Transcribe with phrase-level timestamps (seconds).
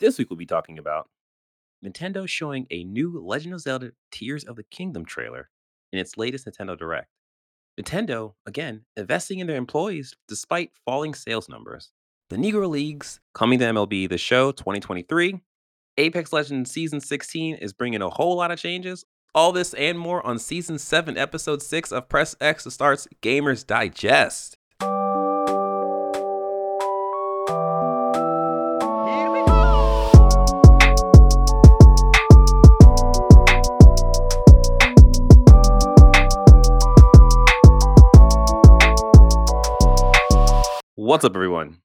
[0.00, 1.10] This week we'll be talking about
[1.84, 5.50] Nintendo showing a new Legend of Zelda Tears of the Kingdom trailer
[5.92, 7.08] in its latest Nintendo Direct.
[7.78, 11.90] Nintendo, again, investing in their employees despite falling sales numbers.
[12.30, 15.38] The Negro Leagues coming to MLB The Show 2023.
[15.98, 19.04] Apex Legends Season 16 is bringing a whole lot of changes.
[19.34, 24.56] All this and more on Season 7, Episode 6 of Press X starts Gamers Digest.
[41.10, 41.78] What's up, everyone?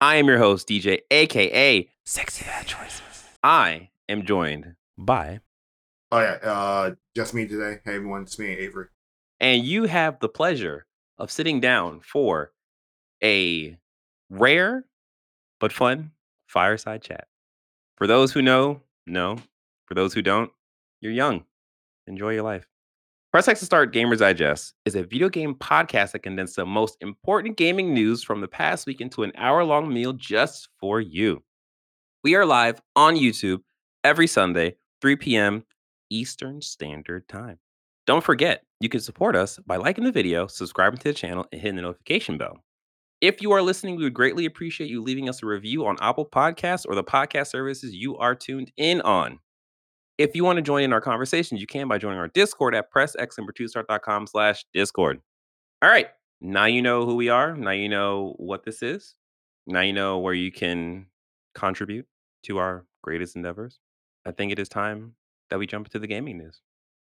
[0.00, 3.22] I am your host, DJ, aka Sexy Bad Choices.
[3.40, 5.38] I am joined by,
[6.10, 7.78] Oh yeah, uh, just me today.
[7.84, 8.86] Hey everyone, it's me, Avery.
[9.38, 10.86] and you have the pleasure
[11.18, 12.50] of sitting down for
[13.22, 13.78] a
[14.28, 14.86] rare
[15.60, 16.10] but fun
[16.48, 17.28] fireside chat.
[17.96, 19.36] For those who know, no.
[19.86, 20.50] For those who don't,
[21.00, 21.44] you're young.
[22.08, 22.66] Enjoy your life.
[23.34, 26.96] Press X to Start Gamers Digest is a video game podcast that condenses the most
[27.00, 31.42] important gaming news from the past week into an hour long meal just for you.
[32.22, 33.62] We are live on YouTube
[34.04, 35.64] every Sunday, 3 p.m.
[36.10, 37.58] Eastern Standard Time.
[38.06, 41.60] Don't forget, you can support us by liking the video, subscribing to the channel, and
[41.60, 42.62] hitting the notification bell.
[43.20, 46.24] If you are listening, we would greatly appreciate you leaving us a review on Apple
[46.24, 49.40] Podcasts or the podcast services you are tuned in on.
[50.16, 52.92] If you want to join in our conversations, you can by joining our Discord at
[52.92, 55.20] pressxnumber2start.com slash Discord.
[55.82, 56.08] All right.
[56.40, 57.56] Now you know who we are.
[57.56, 59.14] Now you know what this is.
[59.66, 61.06] Now you know where you can
[61.54, 62.06] contribute
[62.44, 63.80] to our greatest endeavors.
[64.24, 65.14] I think it is time
[65.50, 66.60] that we jump into the gaming news.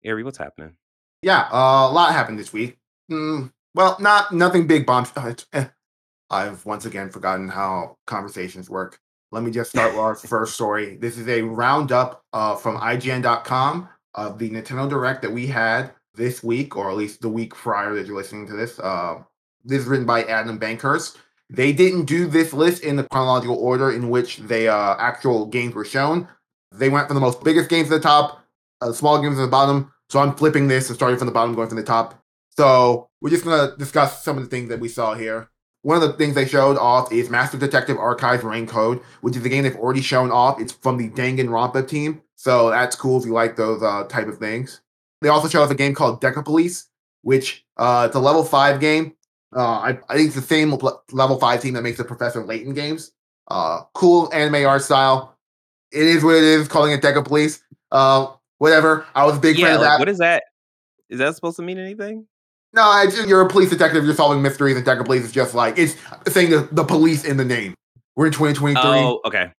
[0.07, 0.77] Ari, what's happening?
[1.23, 2.79] Yeah, uh, a lot happened this week.
[3.11, 5.67] Mm, well, not nothing big eh.
[6.31, 9.01] I've once again forgotten how conversations work.
[9.31, 10.97] Let me just start with our first story.
[10.97, 16.43] This is a roundup uh, from IGN.com of the Nintendo Direct that we had this
[16.43, 18.79] week, or at least the week prior that you're listening to this.
[18.79, 19.23] Uh,
[19.67, 21.19] this is written by Adam Bankhurst.
[21.51, 25.75] They didn't do this list in the chronological order in which the uh, actual games
[25.75, 26.27] were shown.
[26.73, 28.43] They went from the most biggest games to the top,
[28.81, 29.93] uh, small games to the bottom.
[30.09, 32.19] So I'm flipping this and starting from the bottom, going from the top.
[32.57, 35.51] So we're just gonna discuss some of the things that we saw here.
[35.83, 39.45] One of the things they showed off is Master Detective Archive Rain Code, which is
[39.45, 40.61] a game they've already shown off.
[40.61, 44.39] It's from the Danganronpa team, so that's cool if you like those uh, type of
[44.39, 44.81] things.
[45.21, 46.89] They also showed off a game called Deca Police,
[47.23, 49.15] which uh, it's a level five game.
[49.55, 50.77] Uh, I, I think it's the same
[51.13, 53.13] level five team that makes the Professor Layton games.
[53.49, 55.37] Uh, cool anime art style.
[55.91, 56.69] It is what it is.
[56.69, 57.63] Calling it Deca Police.
[57.91, 59.07] Uh, whatever.
[59.15, 59.99] I was a big fan yeah, of like, that.
[60.01, 60.45] what is that?
[61.09, 62.27] Is that supposed to mean anything?
[62.75, 64.05] No, I you're a police detective.
[64.05, 65.97] You're solving mysteries, and Deca Police is just like it's
[66.29, 67.75] saying the, the police in the name.
[68.17, 68.83] We're in 2023.
[68.85, 69.51] Oh, okay.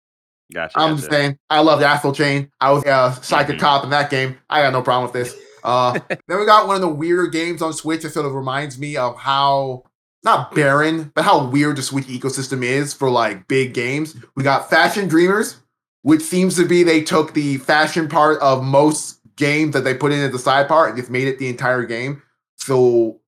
[0.54, 0.80] Gotcha.
[0.80, 1.02] I'm gotcha.
[1.02, 2.50] just saying, I love the Astral Chain.
[2.60, 3.60] I was a psychic Mhm.
[3.60, 4.38] cop in that game.
[4.50, 5.36] I got no problem with this.
[5.64, 8.80] Uh, then we got one of the weirder games on Switch that sort of reminds
[8.80, 9.84] me of how
[10.24, 14.16] not barren, but how weird the Switch ecosystem is for like big games.
[14.36, 15.58] We got Fashion Dreamers,
[16.02, 20.12] which seems to be they took the fashion part of most games that they put
[20.12, 22.22] in as the side part and just made it the entire game.
[22.60, 23.20] So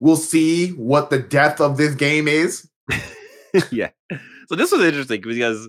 [0.00, 2.68] we'll see what the depth of this game is.
[3.70, 3.90] yeah.
[4.48, 5.68] So this was interesting because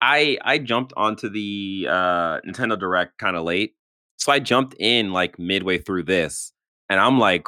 [0.00, 3.74] I I jumped onto the uh Nintendo Direct kind of late.
[4.16, 6.52] So I jumped in like midway through this
[6.88, 7.46] and I'm like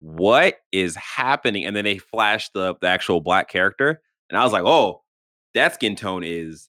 [0.00, 1.64] what is happening?
[1.64, 4.00] And then they flashed the the actual black character
[4.30, 5.02] and I was like, "Oh,
[5.54, 6.68] that skin tone is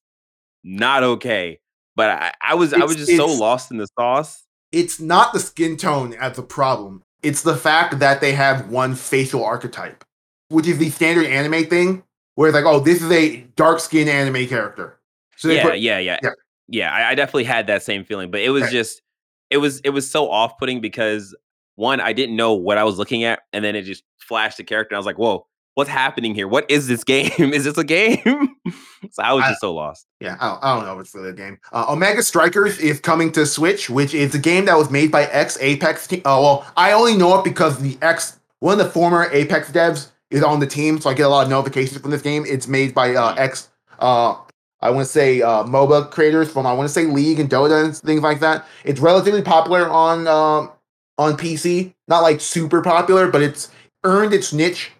[0.64, 1.60] not okay."
[1.96, 4.44] But I, I was I was just so lost in the sauce.
[4.72, 7.04] it's not the skin tone as the problem.
[7.28, 10.06] It's the fact that they have one facial archetype,
[10.48, 12.04] which is the standard anime thing,
[12.36, 14.98] where it's like, oh, this is a dark skinned anime character.
[15.36, 16.30] So yeah, put, yeah, yeah, yeah.
[16.70, 18.72] yeah, I, I definitely had that same feeling, but it was Okay.
[18.72, 19.02] just,
[19.50, 21.36] it was, it was so off-putting because
[21.76, 24.64] one, I didn't know what I was looking at, and then it just flashed the
[24.64, 24.94] character.
[24.94, 25.46] And I was like, "Whoa,
[25.78, 26.48] what's happening here?
[26.48, 27.54] What is this game?
[27.54, 28.20] is this a game?"
[29.12, 30.08] so I was I- just so lost.
[30.20, 31.60] yeah, I don't, I don't know if it's really a game.
[31.72, 35.26] Uh, Omega Strikers is coming to Switch, which is a game that was made by
[35.26, 36.22] ex Apex team.
[36.26, 40.10] Oh well, I only know it because the ex one of the former Apex devs
[40.32, 42.44] is on the team, so I get a lot of notifications from this game.
[42.48, 43.70] It's made by uh, ex.
[44.00, 44.36] Uh,
[44.82, 47.86] I want to say uh, MOBA creators from I want to say League and Dota
[47.86, 48.66] and things like that.
[48.84, 50.72] It's relatively popular on um,
[51.18, 53.70] on PC, not like super popular, but it's
[54.04, 54.92] earned its niche,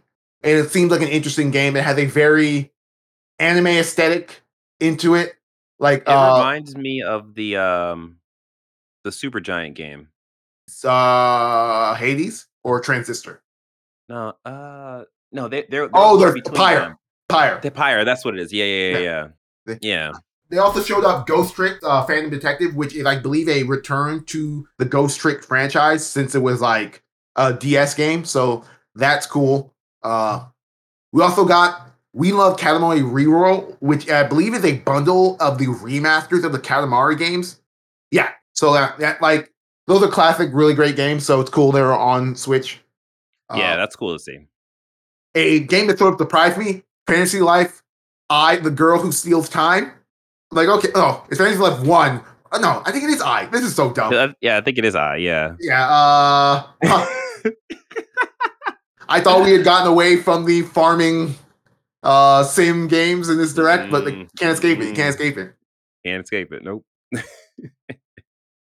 [0.44, 1.76] and it seems like an interesting game.
[1.76, 2.72] It has a very
[3.40, 4.42] anime aesthetic
[4.80, 5.36] into it,
[5.80, 8.18] like It uh, reminds me of the um,
[9.04, 10.10] the Super Giant game.
[10.84, 13.42] uh, Hades or Transistor.
[14.10, 16.80] No, uh, no, they they're, they're Oh, they're Pyre.
[16.80, 16.98] them.
[17.30, 17.60] Pyre.
[17.62, 18.54] The Pyre, that's what it is.
[18.54, 19.00] Yeah, yeah, yeah, Yeah.
[19.00, 19.28] yeah.
[19.66, 20.12] The- Yeah.
[20.50, 24.24] They also showed off Ghost Trick uh, Phantom Detective, which is, I believe, a return
[24.28, 27.04] to the Ghost Trick franchise since it was like
[27.36, 28.24] a DS game.
[28.24, 28.64] So
[28.96, 29.74] that's cool.
[30.04, 30.46] Uh,
[31.14, 35.66] we also got We Love Katamari Reroll, which I believe is a bundle of the
[35.68, 37.60] remasters of the Katamari games.
[38.12, 39.52] Yeah, so that, that like
[39.88, 41.26] those are classic, really great games.
[41.26, 42.80] So it's cool they're on Switch.
[43.56, 44.40] Yeah, Uh, that's cool to see.
[45.36, 47.82] a game that sort of surprised me fantasy life
[48.30, 49.90] i the girl who steals time
[50.52, 52.22] like okay oh it's fantasy life one
[52.52, 54.78] Uh, no i think it is i this is so dumb Uh, Yeah, I think
[54.78, 55.16] it is I.
[55.18, 55.56] Yeah.
[55.62, 57.06] yeah uh huh.
[59.28, 61.36] Thought we had gotten away from the farming
[62.04, 65.20] uh sim games in this direct but like, Mm, can't escape it you can't mm.
[65.20, 65.54] escape it
[66.06, 66.64] Can't escape it.
[66.64, 66.86] Nope.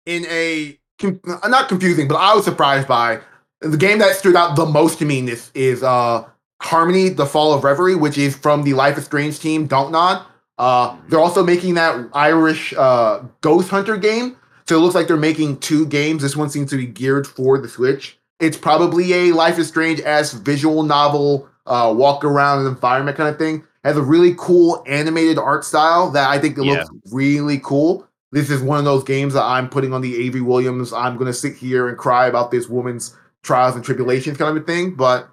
[0.06, 3.20] in a uh, not confusing, but I was surprised by
[3.60, 6.24] the game that stood out the most to me in this is uh
[6.62, 9.66] Harmony: The Fall of Reverie, which is from the Life is Strange team.
[9.66, 10.26] Don't nod.
[10.58, 14.36] Uh, they're also making that Irish uh, Ghost Hunter game,
[14.68, 16.20] so it looks like they're making two games.
[16.20, 18.18] This one seems to be geared for the Switch.
[18.40, 23.28] It's probably a Life is Strange as visual novel, uh, walk around an environment kind
[23.28, 23.64] of thing.
[23.84, 26.84] Has a really cool animated art style that I think it Yeah.
[26.84, 30.40] looks really cool this is one of those games that I'm putting on the Avery
[30.40, 30.92] Williams.
[30.92, 34.66] I'm gonna sit here and cry about this woman's trials and tribulations kind of a
[34.66, 34.94] thing.
[34.94, 35.28] But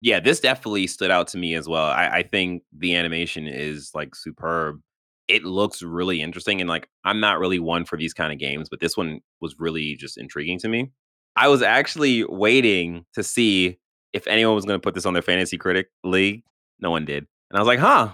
[0.00, 1.86] Yeah, this definitely stood out to me as well.
[1.86, 4.80] I, I think the animation is like superb.
[5.26, 8.68] It looks really interesting, and like I'm not really one for these kind of games,
[8.70, 10.90] but this one was really just intriguing to me.
[11.38, 13.78] I was actually waiting to see
[14.12, 16.42] if anyone was going to put this on their fantasy critic league.
[16.80, 18.10] No one did, and I was like, "Huh,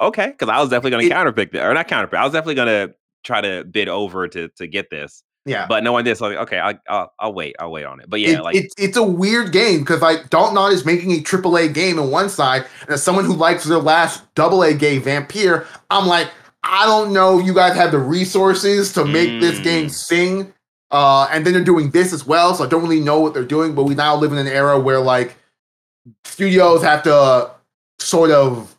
[0.00, 2.14] okay," because I was definitely going to counterpick that, or not counterpick.
[2.16, 2.94] I was definitely going to
[3.24, 6.16] try to bid over to to get this, yeah, but no one did.
[6.16, 7.56] So I was like, okay, I'll, I'll I'll wait.
[7.58, 8.08] I'll wait on it.
[8.08, 11.20] But yeah, it- like it's it's a weird game because like Dontnod is making a
[11.22, 15.66] AAA game on one side, and as someone who likes their last AA game, Vampyr,
[15.90, 16.30] I'm like,
[16.62, 19.90] I don't know if you guys have the resources to make this game Mm.
[19.90, 20.53] sing.
[20.94, 23.44] Uh, and then they're doing this as well, so I don't really know what they're
[23.44, 23.74] doing.
[23.74, 25.34] But we now live in an era where like
[26.24, 27.50] studios have to
[27.98, 28.78] sort of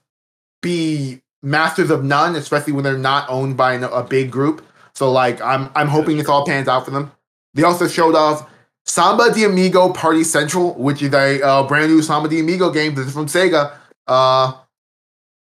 [0.61, 4.65] be masters of none, especially when they're not owned by a big group.
[4.93, 7.11] So like I'm I'm hoping this all pans out for them.
[7.53, 8.49] They also showed off
[8.85, 12.95] Samba de Amigo Party Central, which is a uh, brand new Samba de Amigo game.
[12.95, 13.73] This is from Sega.
[14.07, 14.53] Uh,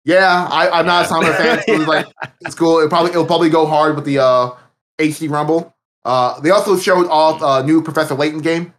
[0.03, 2.07] yeah, I, I'm not a Samba fan, so it's like
[2.41, 2.79] it's cool.
[2.79, 4.51] It'll probably it'll probably go hard with the uh,
[4.99, 5.73] HD Rumble.
[6.07, 8.73] Uh, they also showed off a new Professor Layton game.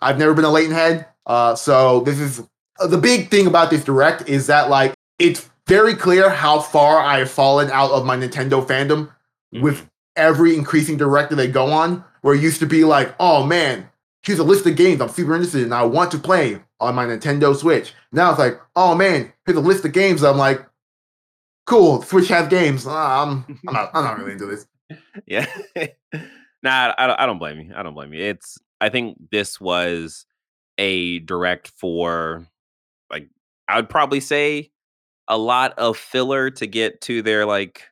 [0.00, 2.42] I've never been a Layton head, uh, so this is
[2.80, 7.00] uh, the big thing about this direct is that like it's very clear how far
[7.00, 9.12] I have fallen out of my Nintendo fandom
[9.62, 12.04] with every increasing director they go on.
[12.22, 13.88] Where it used to be like, oh man,
[14.24, 15.72] here's a list of games I'm super interested in.
[15.72, 17.94] I want to play on my Nintendo Switch.
[18.10, 20.24] Now it's like, oh man, here's a list of games.
[20.24, 20.64] I'm like,
[21.66, 22.02] cool.
[22.02, 22.84] Switch has games.
[22.84, 23.90] Uh, I'm, I'm not.
[23.94, 24.66] I'm not really into this.
[25.26, 25.46] Yeah.
[26.62, 27.72] nah, I don't, I don't blame you.
[27.74, 28.22] I don't blame you.
[28.22, 30.26] It's I think this was
[30.78, 32.46] a direct for
[33.10, 33.28] like
[33.68, 34.70] I would probably say
[35.28, 37.84] a lot of filler to get to their like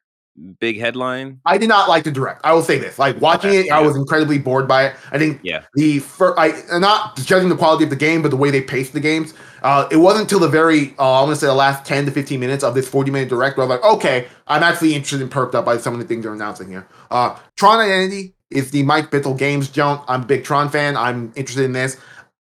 [0.61, 1.41] big headline.
[1.45, 2.41] I did not like the direct.
[2.45, 2.99] I will say this.
[2.99, 4.97] Like watching Okay, it, I was incredibly bored by it.
[5.13, 5.65] I think Yeah.
[5.75, 8.93] the first, I not judging the quality of the game, but the way they paced
[8.93, 9.35] the games.
[9.63, 12.41] Uh, it wasn't until the very, uh, I'm gonna say the last 10 to 15
[12.41, 15.31] minutes of this 40 minute direct where I was like, okay, I'm actually interested and
[15.31, 16.87] perked up by some of the things they're announcing here.
[17.11, 20.05] Uh, Tron Identity is the Mike Bithell Games jump.
[20.09, 20.97] I'm a big Tron fan.
[20.97, 21.97] I'm interested in this.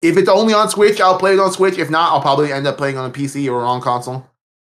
[0.03, 1.79] If it's only on Switch, I'll play it on Switch.
[1.79, 4.27] If not, I'll probably end up playing on a PC or on console.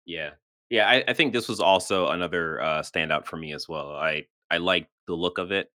[0.04, 0.30] Yeah.
[0.70, 3.94] Yeah, I, I think this was also another uh standout for me as well.
[3.94, 5.70] I I like the look of it.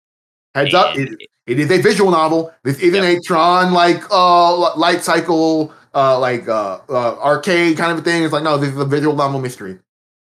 [0.55, 1.10] Heads up, it,
[1.46, 2.51] it is a visual novel.
[2.63, 8.00] This isn't a Tron like uh light cycle uh like uh, uh arcade kind of
[8.00, 8.24] a thing.
[8.24, 9.77] It's like no, this is a visual novel mystery.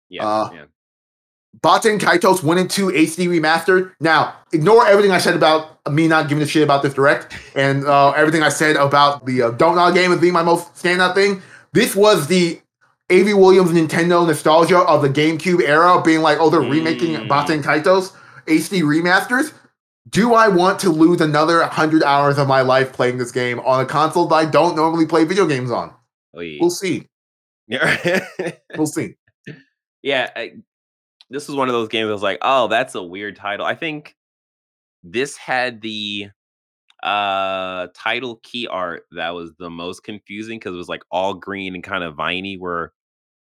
[0.10, 0.66] yeah, uh, yeah.
[1.60, 3.92] Baten Kaitos 1 and 2 HD remastered.
[4.00, 7.86] Now, ignore everything I said about me not giving a shit about this direct and
[7.86, 11.14] uh, everything I said about the uh, Don't Nod game as being my most standout
[11.14, 11.42] thing.
[11.74, 12.62] This was the
[13.12, 17.28] Avery Williams Nintendo nostalgia of the GameCube era, being like, oh, they're remaking Mm.
[17.28, 18.14] Baten Kaitos
[18.48, 19.54] HD remasters.
[20.10, 23.82] Do I want to lose another 100 hours of my life playing this game on
[23.82, 25.94] a console that I don't normally play video games on?
[26.38, 26.58] Oy.
[26.60, 27.08] We'll see.
[27.68, 28.26] Yeah.
[28.78, 29.16] We'll see.
[30.02, 30.54] yeah, I,
[31.30, 33.66] this was one of those games I was like, oh, that's a weird title.
[33.66, 34.16] I think
[35.04, 36.30] this had the
[37.04, 41.74] uh title key art that was the most confusing because it was like all green
[41.74, 42.92] and kind of viney where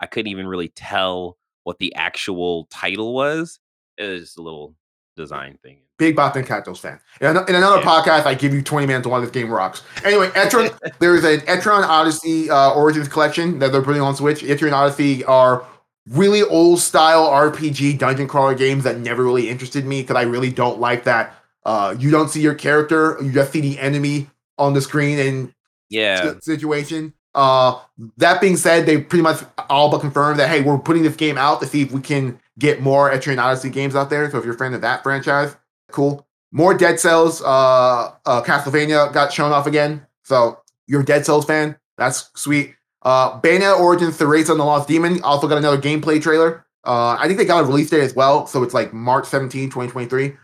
[0.01, 3.59] I couldn't even really tell what the actual title was.
[3.97, 4.75] It was just a little
[5.17, 5.81] design thing.
[5.99, 7.01] Big Baten Kaitos fan.
[7.21, 7.89] In, in another Yeah.
[8.03, 9.83] podcast, I give you 20 minutes on why this game rocks.
[10.05, 14.43] Anyway, Etrian, there is an Etrian Odyssey uh, Origins collection that they're putting on Switch.
[14.43, 15.67] Etrian Odyssey are
[16.09, 20.51] really old style RPG dungeon crawler games that never really interested me because I really
[20.51, 21.35] don't like that.
[21.65, 25.53] Uh, you don't see your character, you just see the enemy on the screen and
[25.91, 26.35] Yeah.
[26.41, 27.13] situation.
[27.35, 27.81] Uh,
[28.17, 31.39] that being said, they pretty much all but confirmed that hey, we're putting this game
[31.39, 34.31] out to see if we can get more Etrian Odyssey games out there.
[34.31, 35.57] So if you're a fan of that franchise,
[35.91, 36.27] cool.
[36.51, 37.43] More Dead Cells.
[37.43, 40.07] Uh, uh, Castlevania got shown off again.
[40.25, 41.77] So you're a Dead Cells fan.
[41.97, 42.75] That's sweet.
[43.03, 46.65] Uh, Bayonetta Origins: Cereza and the Lost Demon also got another gameplay trailer.
[46.85, 49.69] Uh, I think they got a release date as well, so it's like March 17,
[49.69, 50.37] 2023.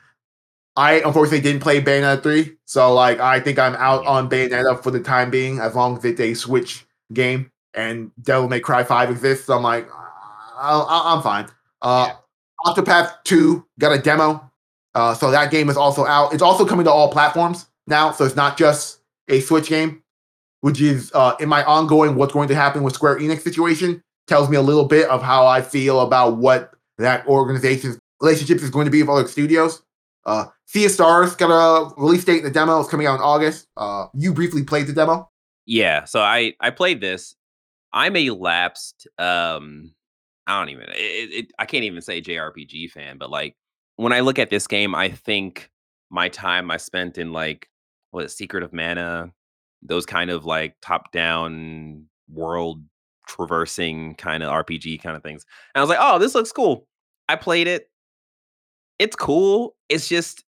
[0.76, 4.90] I unfortunately didn't play Bayonetta 3, so like I think I'm out on Bayonetta for
[4.90, 9.10] the time being, as long as it's a Switch game and Devil May Cry 5
[9.10, 9.48] exists.
[9.48, 9.88] I'm like,
[10.56, 11.46] I'll, I'll, I'm fine.
[11.82, 12.10] Uh,
[12.66, 14.50] Octopath 2 got a demo,
[14.94, 16.32] uh, so that game is also out.
[16.32, 20.02] It's also coming to all platforms now, so it's not just a Switch game,
[20.60, 24.48] which is uh, in my ongoing what's going to happen with Square Enix situation tells
[24.48, 28.86] me a little bit of how I feel about what that organization's relationships is going
[28.86, 29.82] to be with other studios.
[30.24, 32.80] Uh, Sea of Stars got a release date the demo.
[32.80, 33.68] It's coming out in August.
[33.76, 35.30] Uh, you briefly played the demo.
[35.66, 37.34] Yeah, so I I played this.
[37.92, 39.94] I'm a lapsed um
[40.46, 40.94] I don't even it,
[41.32, 43.56] it, I can't even say JRPG fan, but like
[43.96, 45.70] when I look at this game, I think
[46.10, 47.68] my time I spent in like
[48.10, 49.32] what is Secret of Mana,
[49.82, 52.82] those kind of like top down world
[53.26, 55.44] traversing kind of RPG kind of things.
[55.74, 56.86] And I was like, "Oh, this looks cool."
[57.28, 57.90] I played it.
[58.98, 59.74] It's cool.
[59.88, 60.44] It's just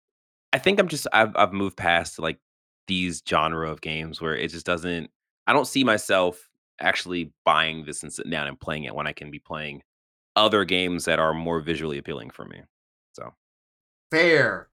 [0.55, 2.39] I think I'm just I've I've moved past like
[2.87, 5.09] these genre of games where it just doesn't
[5.47, 6.47] I don't see myself
[6.79, 9.83] actually buying this and sitting down and playing it when I can be playing
[10.37, 12.61] other games that are more visually appealing for me.
[13.13, 13.33] So
[14.11, 14.69] Fair.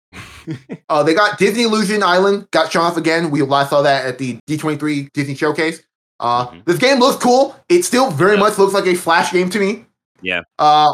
[0.89, 3.31] Uh, they got Disney Illusion Island got shown off again.
[3.31, 5.83] We last saw that at the D23 Disney Showcase.
[6.19, 6.65] Uh, Mhm.
[6.67, 7.57] This game looks cool.
[7.69, 8.41] It still very Yeah.
[8.41, 9.87] much looks like a Flash game to me.
[10.21, 10.43] Yeah.
[10.59, 10.91] Uh,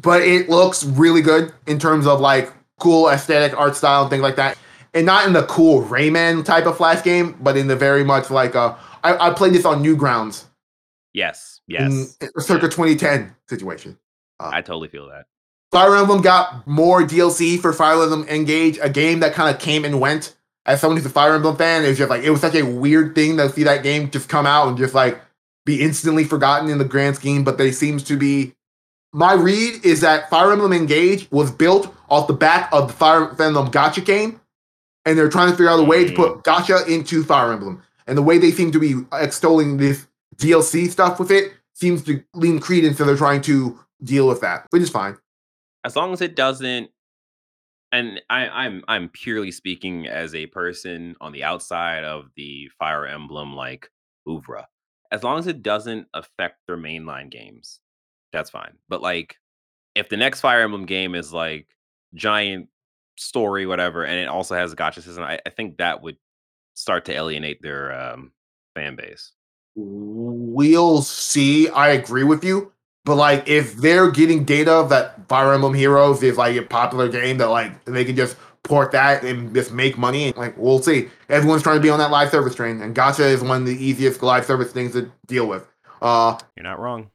[0.00, 4.22] but it looks really good in terms of like cool aesthetic, art style, and things
[4.22, 4.58] like that.
[4.94, 8.30] And not in the cool Rayman type of Flash game, but in the very much
[8.30, 10.44] like uh, I, I played this on Newgrounds
[11.12, 12.16] yes, yes.
[12.38, 13.98] circa 2010 situation.
[14.40, 15.26] I totally feel that.
[15.70, 19.84] Fire Emblem got more DLC for Fire Emblem Engage, a game that kind of came
[19.84, 20.36] and went.
[20.64, 22.62] As someone who's a Fire Emblem fan, it was just like it was such a
[22.62, 25.20] weird thing to see that game just come out and just like
[25.64, 27.42] be instantly forgotten in the grand scheme.
[27.42, 28.54] But they seems to be.
[29.12, 33.30] My read is that Fire Emblem Engage was built off the back of the Fire
[33.30, 34.38] Emblem Gacha game,
[35.06, 36.40] and they're trying to figure out a way to put hmm.
[36.40, 37.82] Gacha into Fire Emblem.
[38.06, 42.22] And the way they seem to be extolling this DLC stuff with it seems to
[42.34, 45.16] lean credence to they're trying to deal with that, which is fine.
[45.84, 46.90] As long as it doesn't
[47.92, 53.06] and I, I'm I'm purely speaking as a person on the outside of the Fire
[53.06, 53.90] Emblem like
[54.28, 54.66] oeuvre.
[55.10, 57.80] As long as it doesn't affect their mainline games,
[58.32, 58.72] that's fine.
[58.88, 59.36] But like
[59.94, 61.68] if the next Fire Emblem game is like
[62.14, 62.68] giant
[63.16, 66.16] story, whatever, and it also has a gacha system, I, I think that would
[66.74, 68.32] start to alienate their um,
[68.74, 69.32] fan base.
[69.74, 71.68] We'll see.
[71.68, 72.72] I agree with you.
[73.04, 77.38] But like if they're getting data that Fire Emblem Heroes is like a popular game
[77.38, 81.08] that like they can just port that and just make money and like we'll see.
[81.28, 83.84] Everyone's trying to be on that live service train and Gacha is one of the
[83.84, 85.66] easiest live service things to deal with.
[86.00, 87.10] Uh You're not wrong.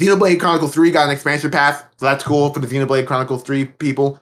[0.00, 3.64] Xenoblade Chronicles 3 got an expansion pass, so that's cool for the Xenoblade Chronicles 3
[3.64, 4.21] people.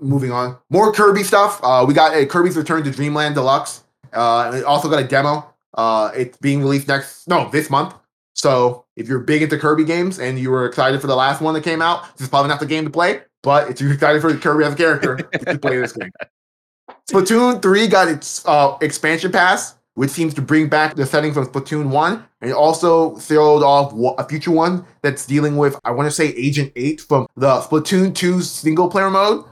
[0.00, 0.56] Moving on.
[0.70, 1.60] More Kirby stuff.
[1.62, 3.84] Uh, we got a Kirby's Return to Dreamland Deluxe.
[4.12, 5.46] Uh, and also got a demo.
[5.74, 7.94] Uh, it's being released next, no, this month.
[8.34, 11.54] So if you're big into Kirby games and you were excited for the last one
[11.54, 13.22] that came out, this is probably not the game to play.
[13.42, 16.10] But if you're excited for Kirby as a character, you should play this game.
[17.10, 21.46] Splatoon 3 got its uh, expansion pass, which seems to bring back the setting from
[21.46, 22.24] Splatoon 1.
[22.40, 26.28] And it also showed off a future one that's dealing with, I want to say,
[26.28, 29.44] Agent 8 from the Splatoon 2 single player mode.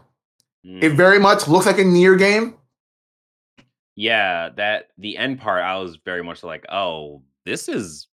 [0.64, 0.96] It Mm.
[0.96, 2.54] very much looks like a near game.
[3.96, 8.06] yeah, that the end part, I was very much like, oh, this is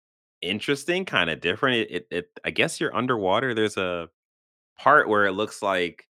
[0.40, 1.76] interesting, kind of different.
[1.78, 3.52] It, it, it, I guess you're underwater.
[3.54, 4.08] There's a
[4.78, 6.06] part where it looks like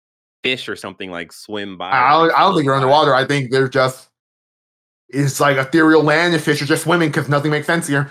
[0.43, 1.91] fish or something like swim by.
[1.91, 3.15] I don't, I don't think you're underwater.
[3.15, 4.09] I think they're just,
[5.11, 8.11] it's like ethereal land and fish are just swimming because nothing makes sense here.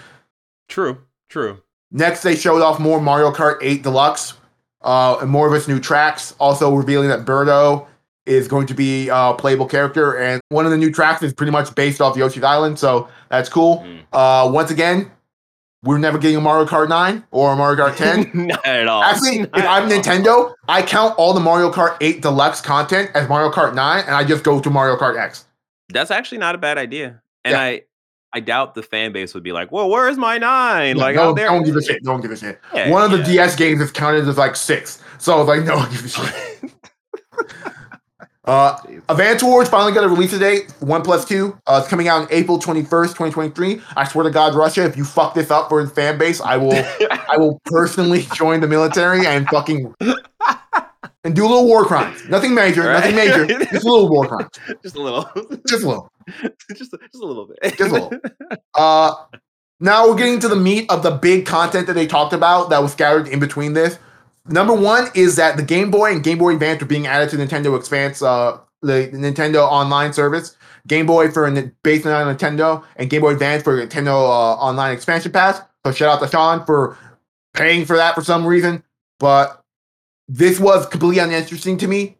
[0.67, 1.61] True, true.
[1.91, 4.33] Next, they showed off more Mario Kart 8 Deluxe
[4.81, 7.87] uh, and more of its new tracks, also revealing that Birdo
[8.27, 10.13] is going to be a playable character.
[10.17, 13.49] And one of the new tracks is pretty much based off Yoshi's Island, so that's
[13.49, 13.79] cool.
[13.79, 14.01] Mm.
[14.13, 15.11] Uh, once again,
[15.83, 17.95] we're never getting a Mario Kart 9 or a Mario Kart
[18.33, 18.47] 10.
[18.47, 19.03] Not at all.
[19.03, 19.89] Actually, if I'm all.
[19.89, 24.15] Nintendo, I count all the Mario Kart 8 Deluxe content as Mario Kart 9, and
[24.15, 25.45] I just go to Mario Kart X.
[25.89, 27.21] That's actually not a bad idea.
[27.45, 27.61] And Yeah.
[27.61, 27.81] I
[28.33, 30.97] I doubt the fan base would be like, "Well, where's my nine?
[30.97, 32.03] Yeah, like, no, out there." no one gives a shit.
[32.03, 32.59] No one gives a shit.
[32.73, 33.23] Yeah, One of the.
[33.23, 36.71] DS games is counted as like six, so it's like no one gives a shit.
[38.47, 38.77] Uh,
[39.09, 40.71] Advance Wars finally got a release date.
[40.79, 41.59] One plus two.
[41.67, 43.81] Uh, it's coming out on April twenty first, twenty twenty three.
[43.97, 46.55] I swear to God, Russia, if you fuck this up for the fan base, I
[46.55, 46.73] will,
[47.29, 49.93] I will personally join the military and fucking
[51.25, 52.23] and do a little war crimes.
[52.29, 53.45] Nothing major, nothing major.
[53.65, 54.49] Just a little war crimes.
[54.81, 55.29] just a little,
[55.67, 56.11] Just a little.
[56.73, 58.11] just a, just a little bit, Just a little.
[58.75, 59.13] Uh,
[59.81, 62.81] now we're getting to the meat of the big content that they talked about that
[62.81, 63.99] was scattered in between this.
[64.49, 67.37] Number one is that the Game Boy and Game Boy Advance are being added to
[67.37, 70.55] Nintendo Expanse, uh, the Nintendo Online service.
[70.87, 71.49] Game Boy for
[71.83, 75.61] based on Nintendo, and Game Boy Advance for Nintendo uh, Online Expansion Pass.
[75.85, 76.97] So shout out to Sean for
[77.53, 78.83] paying for that for some reason.
[79.19, 79.61] But
[80.29, 82.17] this was completely uninteresting to me.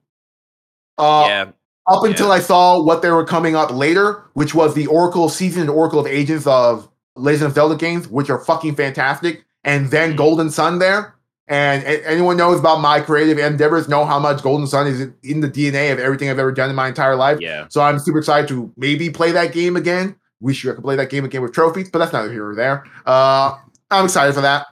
[0.97, 1.45] Uh, yeah,
[1.87, 2.33] up until Yeah.
[2.33, 5.99] I saw what they were coming up later, which was the Oracle Season and Oracle
[5.99, 10.17] of Ages of Legend of Zelda games, which are fucking fantastic, and then Mhm.
[10.17, 11.13] Golden Sun there.
[11.49, 15.47] And anyone knows about my creative endeavors know how much Golden Sun is in the
[15.49, 17.39] DNA of everything I've ever done in my entire life.
[17.39, 17.67] yeah.
[17.69, 20.15] So I'm super excited to maybe play that game again.
[20.41, 22.83] Wish I could play that game again with trophies, but that's neither here or there.
[23.05, 23.57] Uh,
[23.89, 24.67] I'm excited for that.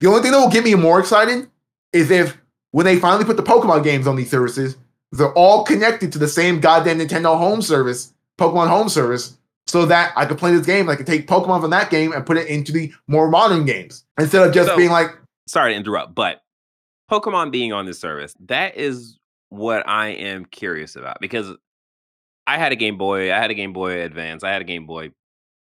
[0.00, 1.48] The only thing that will get me more excited
[1.92, 2.36] is if
[2.72, 4.76] when they finally put the Pokemon games on these services,
[5.12, 10.12] they're all connected to the same goddamn Nintendo home service, Pokemon home service, so that
[10.14, 10.88] I could play this game.
[10.90, 14.04] I could take Pokemon from that game and put it into the more modern games
[14.20, 15.16] instead of just So- being like,
[15.48, 16.42] Sorry to interrupt, but
[17.10, 21.52] Pokemon being on this service, that is what I am curious about because
[22.46, 24.86] I had a Game Boy, I had a Game Boy Advance, I had a Game
[24.86, 25.10] Boy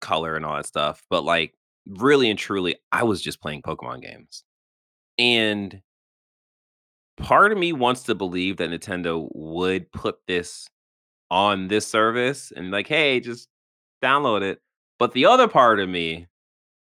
[0.01, 1.53] Color and all that stuff, but like
[1.87, 4.43] really and truly, I was just playing Pokemon games.
[5.17, 5.81] And
[7.17, 10.67] part of me wants to believe that Nintendo would put this
[11.29, 13.47] on this service and like, hey, just
[14.03, 14.59] download it.
[14.99, 16.27] But the other part of me,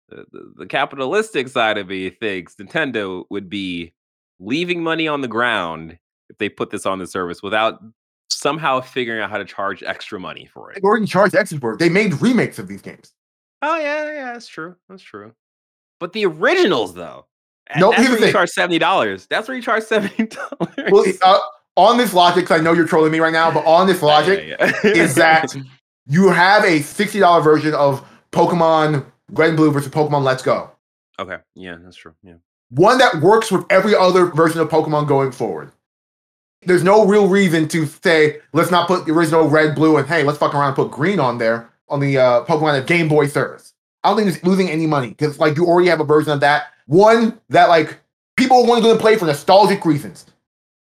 [0.10, 3.94] the, the, capitalistic side of me, thinks Nintendo would be
[4.40, 5.98] leaving money on the ground
[6.30, 7.82] if they put this on the service without
[8.30, 10.76] somehow figuring out how to charge extra money for it.
[10.76, 11.80] they already charged extra for it.
[11.80, 13.14] They made remakes of these games.
[13.62, 14.76] Oh yeah, yeah, that's true.
[14.88, 15.34] That's true.
[16.00, 17.26] But the originals though,
[17.78, 19.28] No, that's where you charge seventy dollars.
[19.30, 20.92] That's where you charge seventy dollars.
[20.92, 21.40] Well, uh,
[21.76, 24.56] on this logic, 'cause I know you're trolling me right now, but on this logic,
[24.84, 25.56] is that
[26.08, 30.72] you have a $60 version of Pokemon Red and Blue versus Pokemon Let's Go.
[31.20, 31.38] okay?
[31.56, 32.14] Yeah, that's true.
[32.24, 32.36] Yeah.
[32.70, 35.72] One that works with every other version of Pokemon going forward.
[36.64, 40.24] There's no real reason to say, let's not put the original red, blue, and hey,
[40.24, 43.74] let's fuck around and put green on there on the uh, Pokemon Game Boy service.
[44.04, 46.42] I don't think it's losing any money because like you already have a version of
[46.42, 46.68] that.
[46.86, 47.98] One that like
[48.38, 50.26] people want to play for nostalgic reasons.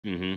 [0.03, 0.35] hmm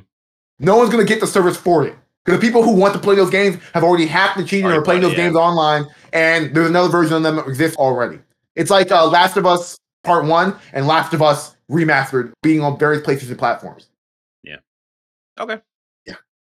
[0.58, 1.96] No one's gonna get the service for it.
[2.24, 4.78] Because the people who want to play those games have already hacked the cheating Already
[4.78, 5.24] are playing those yeah.
[5.24, 8.20] games online, and there's another version of them that exists already.
[8.54, 12.78] It's like uh, Last of Us Part 1 and Last of Us Remastered being on
[12.78, 13.88] various places and platforms.
[14.42, 14.58] Yeah.
[15.38, 15.58] Okay.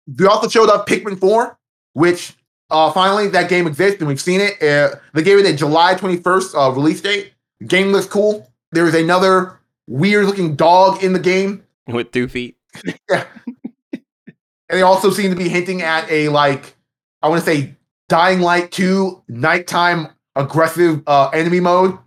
[0.06, 1.56] They also showed up Pikmin 4,
[1.94, 2.34] which
[2.70, 4.62] uh, finally that game exists and we've seen it.
[4.62, 7.32] Uh, they gave it a July 21st uh, release date.
[7.66, 8.50] Game looks cool.
[8.72, 11.64] There is another weird looking dog in the game.
[11.86, 12.56] With two feet.
[14.68, 16.76] And they also seem to be hinting at a like,
[17.22, 17.76] I want to say
[18.08, 21.98] Dying Light 2 nighttime aggressive uh, enemy mode.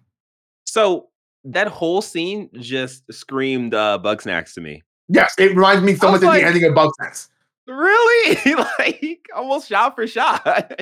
[0.65, 1.07] So
[1.43, 4.83] that whole scene just screamed uh, Bugsnax to me.
[5.09, 7.29] Yes, it reminds me so much was of the ending of Bugsnax.
[7.67, 8.55] Really?
[8.79, 10.81] like almost shot for shot.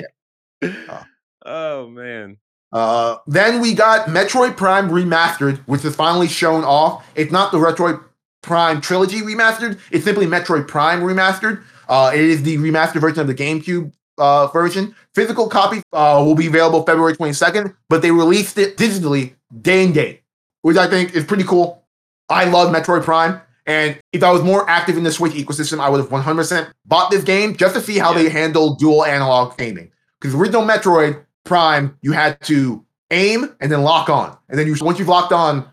[1.44, 2.38] oh man.
[2.72, 7.06] Uh, then we got Metroid Prime Remastered, which is finally shown off.
[7.14, 8.02] It's not the Metroid
[8.46, 11.62] Prime Trilogy Remastered, it's simply Metroid Prime Remastered.
[11.88, 14.94] Uh, it is the remastered version of the GameCube uh, version.
[15.16, 19.92] Physical copy uh, will be available February 22nd, but they released it digitally day and
[19.92, 20.22] date,
[20.62, 21.82] which I think is pretty cool.
[22.28, 23.40] I love Metroid Prime.
[23.66, 27.10] And if I was more active in the Switch ecosystem, I would have 100% bought
[27.10, 28.22] this game just to see how Yeah.
[28.22, 29.90] they handle dual analog aiming.
[30.20, 34.36] Because original Metroid Prime, you had to aim and then lock on.
[34.48, 35.68] And then you once you've locked on,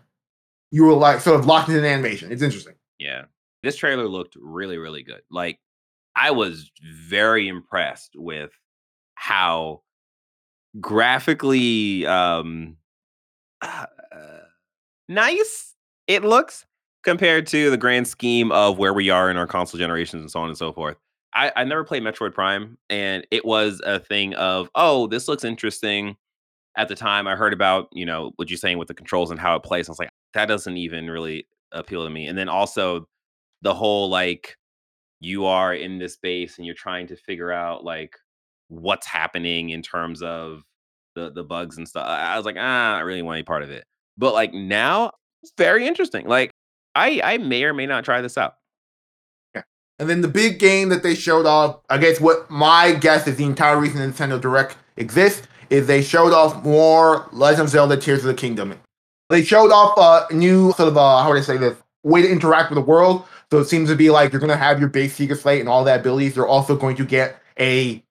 [0.74, 2.32] you were like sort of locked in an animation.
[2.32, 2.74] It's interesting.
[2.98, 3.26] Yeah.
[3.62, 5.22] This trailer looked really, really good.
[5.30, 5.60] Like
[6.16, 8.50] I was very impressed with
[9.14, 9.82] how
[10.80, 12.76] graphically um
[13.62, 13.86] uh,
[15.08, 15.76] nice
[16.08, 16.66] it looks
[17.04, 20.40] compared to the grand scheme of where we are in our console generations and so
[20.40, 20.96] on and so forth.
[21.34, 25.44] I, I never played Metroid Prime, and it was a thing of, oh, this looks
[25.44, 26.16] interesting.
[26.76, 29.38] At the time, I heard about, you know, what you're saying with the controls and
[29.38, 29.88] how it plays.
[29.88, 32.26] I was like, that doesn't even really appeal to me.
[32.26, 33.06] And then also
[33.62, 34.56] the whole like
[35.20, 38.16] you are in this space and you're trying to figure out like
[38.68, 40.62] what's happening in terms of
[41.14, 42.06] the the bugs and stuff.
[42.06, 43.84] I, was like, ah, I really want any part of it.
[44.18, 46.26] But like now, it's very interesting.
[46.26, 46.50] Like
[46.94, 48.54] I I may or may not try this out.
[49.54, 49.62] Yeah.
[49.98, 53.36] And then the big game that they showed off, I guess what my guess is
[53.36, 58.20] the entire reason Nintendo Direct exists is they showed off more Legend of Zelda Tears
[58.20, 58.78] of the Kingdom.
[59.30, 62.30] They showed off a new sort of uh, how would I say this way to
[62.30, 63.24] interact with the world.
[63.50, 65.68] So it seems to be like you're going to have your base Sheikah Slate and
[65.68, 66.36] all that abilities.
[66.36, 68.02] You're also going to get a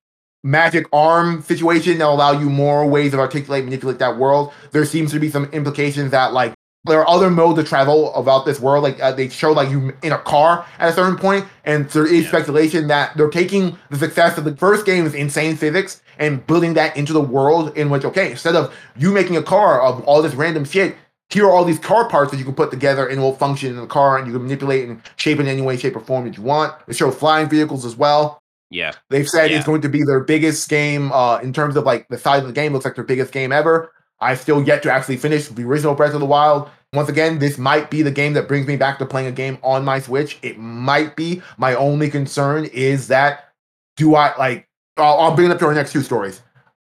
[0.44, 4.54] magic arm situation that will allow you more ways of articulate, manipulate that world.
[4.72, 6.54] There seems to be some implications that like
[6.86, 8.84] there are other modes of travel about this world.
[8.84, 12.06] Like uh, they show like you in a car at a certain point, and there
[12.06, 12.28] is yeah.
[12.28, 16.74] speculation that they're taking the success of the first game with insane physics and building
[16.74, 20.22] that into the world in which okay, instead of you making a car of all
[20.22, 20.96] this random shit,
[21.30, 23.78] here are all these car parts that you can put together and will function in
[23.78, 26.26] the car, and you can manipulate and shape it in any way, shape, or form
[26.26, 26.74] that you want.
[26.86, 28.40] They show flying vehicles as well.
[28.70, 28.92] Yeah.
[29.10, 29.58] They've said yeah.
[29.58, 32.48] it's going to be their biggest game uh, in terms of like the size of
[32.48, 33.92] the game, looks like their biggest game ever.
[34.24, 36.70] I still yet to actually finish the original Breath of the Wild.
[36.94, 39.58] Once again, this might be the game that brings me back to playing a game
[39.64, 40.38] on my Switch.
[40.44, 41.42] It might be.
[41.58, 43.50] My only concern is that
[43.98, 44.68] do I like?
[44.98, 46.42] I'll, I'll bring it up to our next two stories.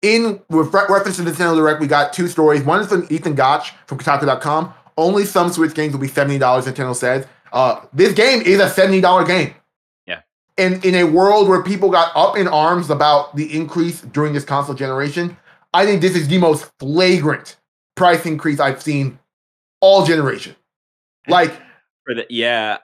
[0.03, 2.63] In reference to Nintendo Direct, we got two stories.
[2.63, 4.73] One is from Ethan Gach from Kotaku.com.
[4.97, 6.67] Only some Switch games will be seventy dollars.
[6.67, 7.27] Nintendo says.
[7.53, 9.55] Uh, this game is a seventy dollar game
[10.07, 10.21] Yeah.
[10.57, 14.45] in in a world where people got up in arms about the increase during this
[14.45, 15.37] console generation,
[15.73, 17.57] I think this is the most flagrant
[17.97, 19.19] price increase I've seen
[19.81, 20.57] all generation.
[21.29, 21.53] Like
[22.05, 22.79] for the yeah,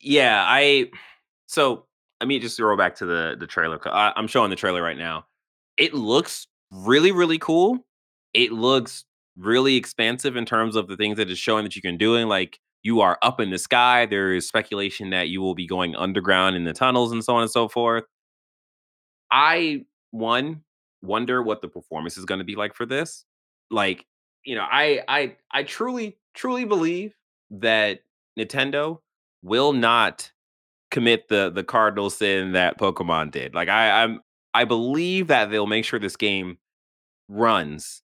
[0.00, 0.44] yeah.
[0.46, 0.90] I
[1.46, 1.86] so
[2.20, 3.80] let me just roll back to the the trailer.
[3.88, 5.26] I, I'm showing the trailer right now.
[5.76, 7.84] It looks really really cool.
[8.34, 9.04] It looks
[9.36, 12.16] really expansive in terms of the things that it's showing that you can do.
[12.16, 14.06] And like you are up in the sky.
[14.06, 17.42] There is speculation that you will be going underground in the tunnels and so on
[17.42, 18.04] and so forth.
[19.30, 20.62] I one
[21.02, 23.24] wonder what the performance is going to be like for this.
[23.70, 24.06] Like,
[24.44, 27.14] you know, I I I truly truly believe
[27.50, 28.00] that
[28.38, 29.00] Nintendo
[29.42, 30.30] will not
[30.90, 33.54] commit the the cardinal sin that Pokemon did.
[33.54, 34.20] Like I I'm
[34.54, 36.58] I believe that they'll make sure this game
[37.28, 38.02] runs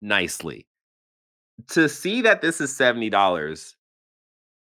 [0.00, 0.66] nicely.
[1.68, 3.10] To see that this is $70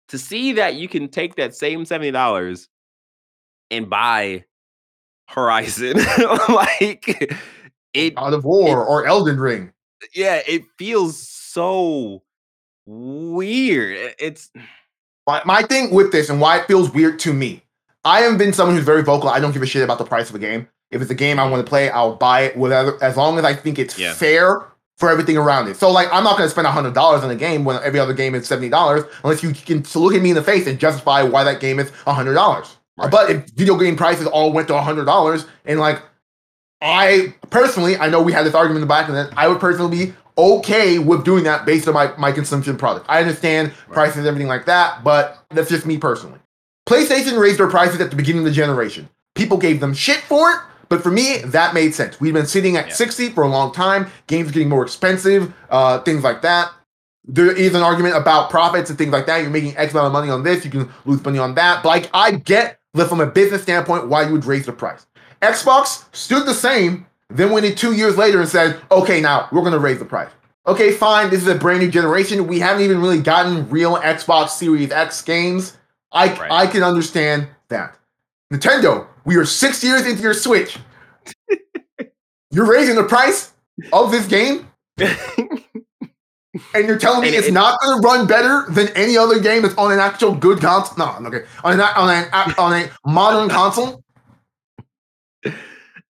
[0.10, 2.68] to see that you can take that same $70
[3.72, 4.46] and buy
[5.34, 5.98] Horizon,
[6.50, 7.34] like
[7.94, 9.74] it out of war it, or Elden Ring.
[10.14, 12.24] Yeah, it feels so
[12.86, 14.14] weird.
[14.20, 14.52] It's
[15.28, 17.64] my, my thing with this and why it feels weird to me.
[18.06, 19.30] I have been someone who's very vocal.
[19.30, 20.68] I don't give a shit about the price of a game.
[20.92, 23.46] If it's a game I want to play, I'll buy it whatever as long as
[23.46, 24.14] I think it's yeah.
[24.14, 24.68] fair
[24.98, 25.78] for everything around it.
[25.78, 28.36] So like I'm not gonna spend hundred dollars on a game when every other game
[28.36, 31.44] is seventy dollars unless you can look at me in the face and justify why
[31.44, 32.78] that game is hundred dollars.
[32.98, 33.10] Right.
[33.10, 36.02] But if video game prices all went to hundred dollars and like
[36.82, 39.60] I personally, I know we had this argument in the back and then I would
[39.60, 43.06] personally be okay with doing that based on my, my consumption product.
[43.08, 43.94] I understand right.
[43.94, 46.40] prices and everything like that, but that's just me personally.
[46.88, 49.10] PlayStation raised their prices at the beginning of the generation.
[49.36, 52.20] People gave them shit for it, but for me, that made sense.
[52.20, 52.94] We've been sitting at yeah.
[52.94, 54.08] 60 for a long time.
[54.28, 56.72] Games getting more expensive, uh, things like that.
[57.26, 59.42] There is an argument about profits and things like that.
[59.42, 61.82] You're making X amount of money on this, you can lose money on that.
[61.84, 65.06] But like, I get that from a business standpoint why you would raise the price.
[65.42, 69.62] Xbox stood the same, then went in two years later and said, okay, now we're
[69.62, 70.30] going to raise the price.
[70.66, 71.30] Okay, fine.
[71.30, 72.48] This is a brand new generation.
[72.48, 75.78] We haven't even really gotten real Xbox Series X games.
[76.14, 76.52] I, right.
[76.52, 77.98] I can understand that.
[78.54, 80.78] Nintendo, we are six years into your Switch.
[82.52, 83.54] you're raising the price
[83.92, 84.72] of this game,
[86.74, 89.40] and you're telling me and it's it, not going to run better than any other
[89.40, 90.98] game that's on an actual good console.
[90.98, 94.04] No, okay, on an on a on a modern console.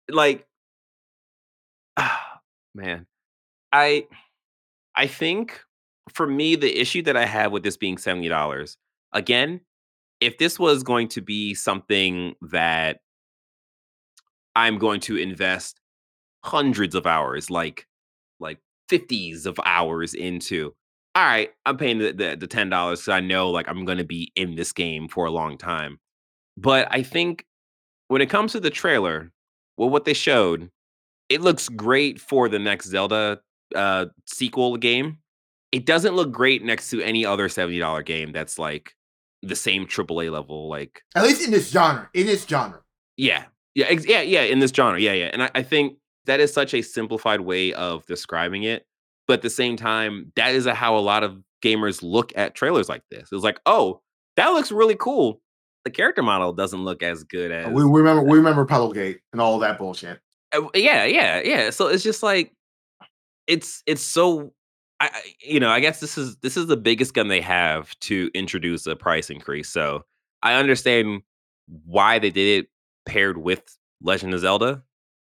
[0.10, 0.46] Like,
[2.76, 3.06] man,
[3.72, 4.08] I
[4.96, 5.60] I think
[6.14, 8.78] for me the issue that I have with this being seventy dollars
[9.14, 9.62] again
[10.20, 13.00] if this was going to be something that
[14.56, 15.80] I'm going to invest
[16.44, 17.86] hundreds of hours, like
[18.90, 20.74] 50s of hours into,
[21.16, 24.04] all right, I'm paying the, the, the $10 because I know like I'm going to
[24.04, 26.00] be in this game for a long time.
[26.58, 27.46] But I think
[28.08, 29.32] when it comes to the trailer,
[29.78, 30.70] well, what they showed,
[31.30, 33.40] it looks great for the next Zelda
[33.76, 35.18] uh, sequel game.
[35.72, 38.94] It doesn't look great next to any other $70 game that's like
[39.44, 42.10] the same AAA level, like at least in this genre.
[42.14, 42.82] In this genre.
[43.18, 43.46] Yeah.
[43.76, 43.86] Yeah.
[43.88, 44.22] Ex- yeah.
[44.22, 44.42] Yeah.
[44.42, 45.00] In this genre.
[45.00, 45.14] Yeah.
[45.14, 45.30] Yeah.
[45.34, 45.98] And I, I think
[46.28, 48.86] that is such a simplified way of describing it.
[49.28, 52.56] But at the same time, that is a, how a lot of gamers look at
[52.56, 53.30] trailers like this.
[53.32, 54.02] It's like, oh,
[54.38, 55.42] that looks really cool.
[55.84, 58.24] The character model doesn't look as good as we, we remember.
[58.24, 60.20] We remember Puddlegate and all that bullshit.
[60.54, 61.70] Uh, yeah, yeah, yeah.
[61.70, 62.54] So it's just like
[63.48, 64.54] it's it's so
[65.00, 65.10] I
[65.42, 68.86] you know I guess this is this is the biggest gun they have to introduce
[68.86, 69.70] a price increase.
[69.70, 70.04] So
[70.44, 71.22] I understand
[71.86, 72.70] why they did it
[73.06, 74.84] paired with Legend of Zelda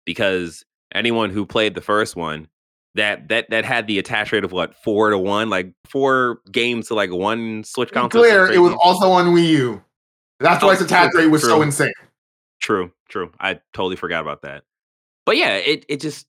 [0.05, 2.49] because anyone who played the first one
[2.95, 6.89] that that that had the attach rate of what four to one, like four games
[6.89, 8.23] to like one Switch console.
[8.23, 9.85] clear, it was also on Wii U.
[10.41, 11.93] That's why Oh, its attach true, rate was so insane.
[12.61, 13.33] True, true.
[13.41, 14.65] I totally forgot about that.
[15.25, 16.27] But yeah, it it just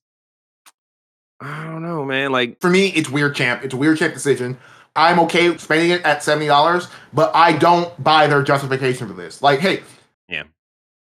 [1.40, 2.32] I don't know, man.
[2.32, 3.64] Like For me, it's weird champ.
[3.64, 4.56] It's a weird champ decision.
[4.96, 9.42] I'm okay spending it at seventy dollars, but I don't buy their justification for this.
[9.42, 9.82] Like, hey.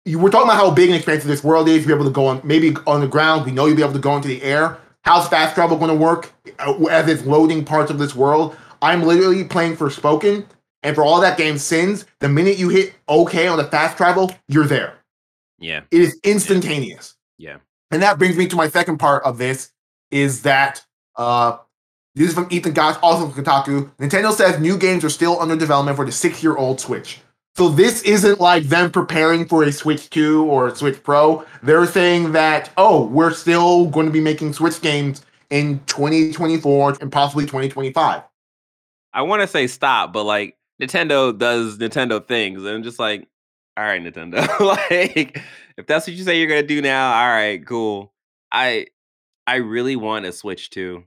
[0.09, 1.77] You we're talking about how big and expansive this world is.
[1.85, 3.45] You'll be able to go on maybe on the ground.
[3.45, 4.77] We know you'll be able to go into the air.
[5.03, 8.57] How's fast travel going to work uh, as it's loading parts of this world?
[8.81, 10.45] I'm literally playing Forspoken,
[10.83, 14.31] and for all that game sins, the minute you hit OK on the fast travel,
[14.47, 14.95] you're there.
[15.59, 17.15] yeah, It is instantaneous.
[17.37, 17.57] yeah.
[17.91, 19.71] And that brings me to my second part of this
[20.11, 20.83] is that
[21.17, 21.57] uh
[22.15, 23.91] this is from Ethan Gach, also from Kotaku.
[23.97, 27.19] Nintendo says new games are still under development for the six-year-old Switch.
[27.55, 31.45] So this isn't like them preparing for a Switch 2 or a Switch Pro.
[31.61, 37.11] They're saying that, oh, we're still going to be making Switch games in 2024 and
[37.11, 38.23] possibly 2025.
[39.13, 43.27] I want to say stop, but like Nintendo does Nintendo things, and I'm just like,
[43.75, 44.47] all right, Nintendo.
[44.91, 45.41] like,
[45.77, 48.13] if that's what you say you're gonna do now, all right, cool.
[48.51, 48.87] I
[49.47, 51.03] I really want a Switch 2.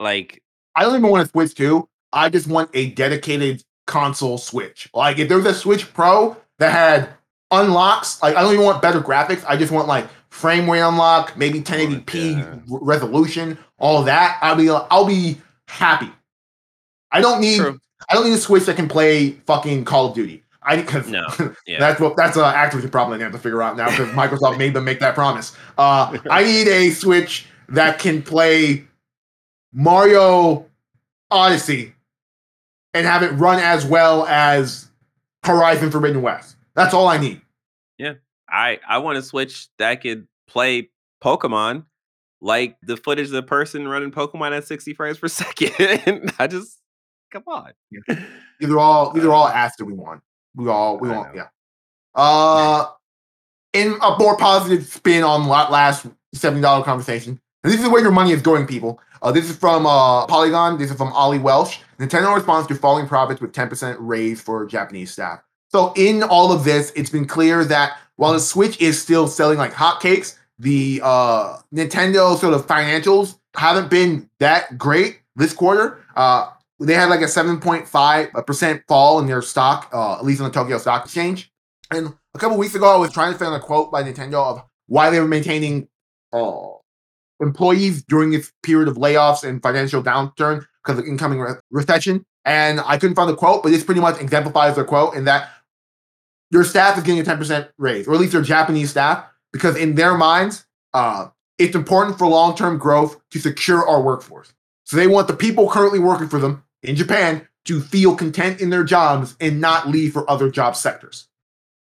[0.00, 0.42] Like,
[0.76, 1.88] I don't even want a Switch 2.
[2.12, 4.88] I just want a dedicated console Switch.
[4.94, 7.08] Like if there's a Switch Pro that had
[7.50, 9.44] unlocks, like I don't even want better graphics.
[9.46, 12.44] I just want like frame rate unlock, maybe 1080p yeah.
[12.44, 14.38] r- resolution, all that.
[14.42, 16.10] I'll be I'll be happy.
[17.12, 17.78] I don't need True.
[18.10, 20.42] I don't need a Switch that can play fucking Call of Duty.
[20.62, 21.26] I because No,
[21.66, 21.78] yeah.
[21.78, 24.74] that's what that's an Activision problem they have to figure out now because Microsoft made
[24.74, 25.56] them make that promise.
[25.78, 28.84] Uh, I need a Switch that can play
[29.72, 30.66] Mario
[31.30, 31.93] Odyssey
[32.94, 34.88] and have it run as well as
[35.44, 36.56] Horizon Forbidden West.
[36.74, 37.40] That's all I need.
[37.98, 38.14] Yeah.
[38.48, 40.90] I I want a Switch that could play
[41.22, 41.84] Pokemon
[42.40, 46.32] like the footage of the person running Pokemon at 60 frames per second.
[46.38, 46.78] I just
[47.30, 47.72] come on.
[48.60, 50.22] These are all these are all asks that we want.
[50.54, 51.34] We all we want.
[51.34, 51.48] Yeah.
[52.14, 52.86] Uh,
[53.72, 57.40] in a more positive spin on la- last seventy dollar conversation.
[57.64, 59.00] And this is where your money is going, people.
[59.22, 60.78] Uh, this is from uh, Polygon.
[60.78, 61.78] This is from Ollie Welsh.
[62.04, 65.40] Nintendo responds to falling profits with 10% raise for Japanese staff.
[65.70, 69.58] So in all of this, it's been clear that while the Switch is still selling
[69.58, 76.04] like hotcakes, the uh, Nintendo sort of financials haven't been that great this quarter.
[76.14, 80.52] Uh, they had like a 7.5% fall in their stock, uh, at least on the
[80.52, 81.50] Tokyo Stock Exchange.
[81.90, 84.62] And a couple weeks ago, I was trying to find a quote by Nintendo of
[84.86, 85.88] why they were maintaining
[86.32, 86.68] uh,
[87.44, 92.24] employees during this period of layoffs and financial downturn because of incoming re- recession.
[92.44, 95.48] And I couldn't find the quote, but this pretty much exemplifies their quote in that
[96.50, 99.94] your staff is getting a 10% raise, or at least their Japanese staff, because in
[99.94, 101.28] their minds, uh,
[101.58, 104.52] it's important for long term growth to secure our workforce.
[104.84, 108.70] So they want the people currently working for them in Japan to feel content in
[108.70, 111.28] their jobs and not leave for other job sectors.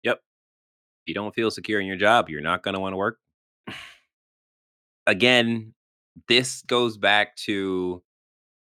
[0.04, 0.18] Yep.
[0.18, 3.20] If you don't feel secure in your job, you're not going to want to work.
[5.08, 5.74] Again,
[6.28, 8.04] this goes back to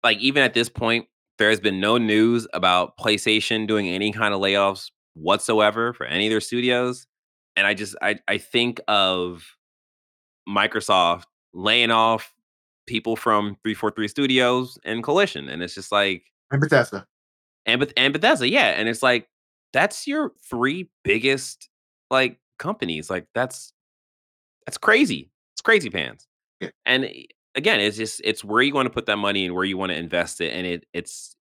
[0.04, 4.34] like even at this point, there has been no news about PlayStation doing any kind
[4.34, 7.08] of layoffs whatsoever for any of their studios.
[7.56, 9.46] And I just I I think of
[10.48, 12.34] Microsoft laying off
[12.88, 15.48] people from 343 Studios and Coalition.
[15.50, 17.08] And it's just like And Bethesda.
[17.66, 19.28] and Beth- and Bethesda, yeah, and it's like
[19.72, 21.70] that's your three biggest
[22.12, 23.10] like companies.
[23.10, 23.74] Like that's
[24.66, 25.30] that's crazy.
[25.64, 26.28] Crazy pants.
[26.60, 26.70] Yeah.
[26.86, 27.24] And eh,
[27.56, 29.92] again, it's just it's where you want to put that money and where you want
[29.92, 30.54] to invest it.
[30.54, 31.36] And it it's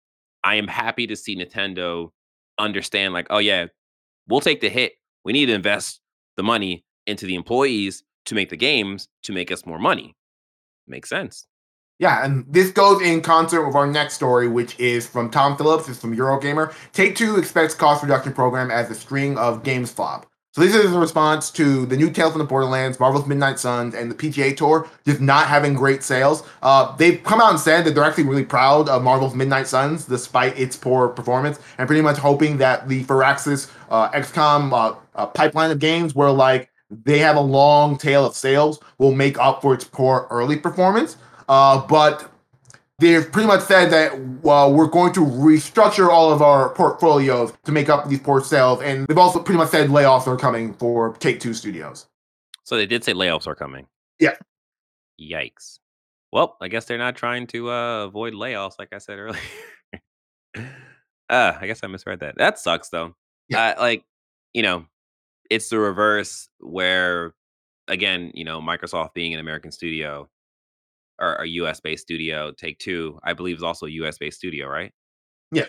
[0.45, 2.11] I am happy to see Nintendo
[2.59, 3.67] understand like, oh yeah,
[4.29, 4.93] we'll take the hit.
[5.25, 6.01] We need to invest
[6.37, 10.17] the money into the employees to make the games to make us more money.
[10.87, 11.47] Makes sense.
[11.99, 15.87] Yeah, and this goes in concert with our next story, which is from Tom Phillips.
[15.87, 16.73] It's from Eurogamer.
[16.93, 20.30] Take Two expects cost reduction program as a string of games flop.
[20.53, 23.95] So this is a response to the new Tales from the Borderlands, Marvel's Midnight Suns,
[23.95, 26.43] and the PGA Tour just not having great sales.
[26.61, 30.07] Uh, they've come out and said that they're actually really proud of Marvel's Midnight Suns
[30.07, 35.27] despite its poor performance, and pretty much hoping that the Firaxis uh, XCOM uh, uh,
[35.27, 39.63] pipeline of games, where like they have a long tail of sales, will make up
[39.63, 41.17] for its poor early performance.
[41.49, 42.29] Uh, but
[43.01, 47.73] they've pretty much said that well, we're going to restructure all of our portfolios to
[47.73, 51.15] make up these poor sales, and they've also pretty much said layoffs are coming for
[51.17, 52.07] Take Two Studios.
[52.65, 53.87] So they did say layoffs are coming.
[54.21, 54.37] Yeah.
[55.21, 55.79] Yikes.
[56.33, 59.41] Well, I guess they're not trying to uh, avoid layoffs, like I said earlier.
[60.57, 60.63] uh,
[61.61, 62.37] I guess I misread that.
[62.37, 63.17] That sucks, though.
[63.49, 63.75] Yeah.
[63.77, 64.05] Uh, like,
[64.55, 64.85] you know,
[65.51, 67.35] it's the reverse where,
[67.89, 70.29] again, you know, Microsoft being an American studio
[71.21, 74.67] or a US based studio, Take Two, I believe, is also a US based studio,
[74.67, 74.93] right?
[75.53, 75.67] Yeah.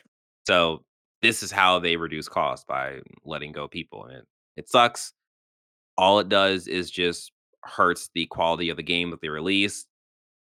[0.48, 0.84] So
[1.22, 5.14] this is how they reduce costs by letting go people, and it, it sucks.
[5.98, 7.32] All it does is just
[7.64, 9.86] hurts the quality of the game that they release.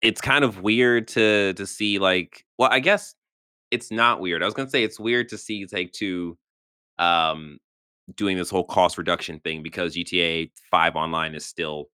[0.02, 3.16] It's kind of weird to to see like, well, I guess
[3.72, 4.42] it's not weird.
[4.42, 6.38] I was gonna say it's weird to see Take Two
[6.98, 7.60] um,
[8.16, 11.90] doing this whole cost reduction thing because GTA Five Online is still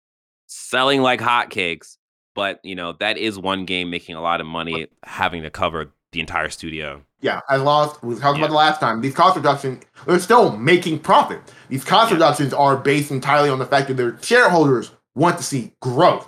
[0.48, 1.98] selling like hotcakes.
[2.36, 5.92] But you know that is one game making a lot of money, having to cover
[6.12, 7.02] the entire studio.
[7.22, 8.04] Yeah, I lost.
[8.04, 8.46] We talked Yeah.
[8.46, 9.02] about the last time.
[9.02, 11.40] These cost reductions, they're still making profit.
[11.70, 12.16] These cost Yeah.
[12.16, 16.28] reductions are based entirely on the fact that their shareholders want to see growth.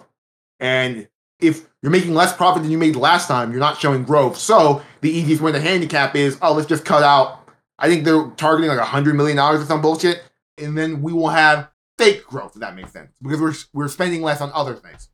[0.60, 1.08] And
[1.40, 4.38] if you're making less profit than you made last time, you're not showing growth.
[4.38, 7.40] So the easiest way to handicap is, oh, let's just cut out.
[7.80, 10.24] I think they're targeting like a hundred million dollars or some bullshit,
[10.58, 12.52] and then we will have fake growth.
[12.56, 15.10] If that makes sense, because we're we're spending less on other things.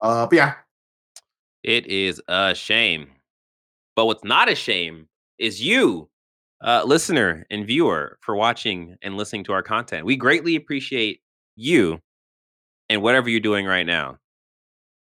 [0.00, 0.54] Uh, but yeah,
[1.62, 3.08] It is a shame.
[3.96, 5.08] But what's not a shame
[5.38, 6.08] is you,
[6.62, 10.06] uh, listener and viewer, for watching and listening to our content.
[10.06, 11.20] We greatly appreciate
[11.56, 12.00] you
[12.88, 14.18] and whatever you're doing right now.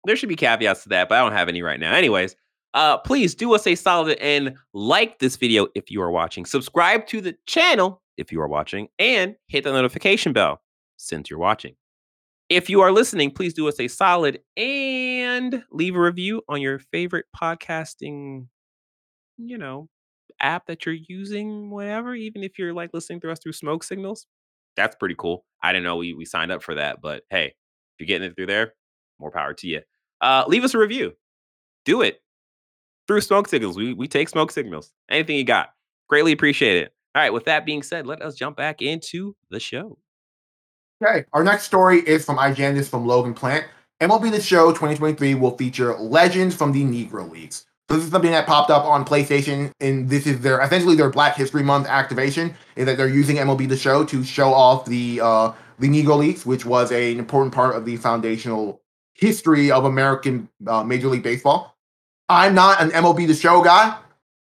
[0.05, 1.93] There should be caveats to that, but I don't have any right now.
[1.93, 2.35] Anyways,
[2.75, 6.45] uh, please do us a solid and like this video if you are watching.
[6.45, 10.61] Subscribe to the channel if you are watching, and hit the notification bell
[10.97, 11.75] since you're watching.
[12.49, 16.77] If you are listening, please do us a solid and leave a review on your
[16.77, 18.47] favorite podcasting,
[19.37, 19.89] you know,
[20.39, 24.27] app that you're using, whatever, even if you're like listening to us through smoke signals.
[24.77, 25.43] That's pretty cool.
[25.63, 27.53] I didn't know we, we signed up for that, but hey, if
[27.99, 28.73] you're getting it through there,
[29.19, 29.81] more power to you.
[30.21, 31.13] Uh, leave us a review.
[31.83, 32.19] Do it
[33.07, 33.75] through smoke signals.
[33.75, 34.91] We, we take smoke signals.
[35.09, 35.69] Anything you got.
[36.09, 36.93] Greatly appreciate it.
[37.15, 39.97] All right, with that being said, let us jump back into the show.
[41.03, 42.73] Okay, our next story is from IGN.
[42.73, 43.65] This is from Logan Plant.
[44.01, 47.65] MLB The Show 2023 will feature legends from the Negro Leagues.
[47.89, 51.09] So this is something that popped up on PlayStation, and this is their essentially their
[51.09, 52.55] Black History Month activation.
[52.77, 56.45] Is that they're using MLB The Show to show off the uh, the Negro Leagues,
[56.45, 58.81] which was a, an important part of the foundational
[59.15, 61.75] history of American uh, Major League Baseball.
[62.29, 63.97] I'm not an MLB The Show guy,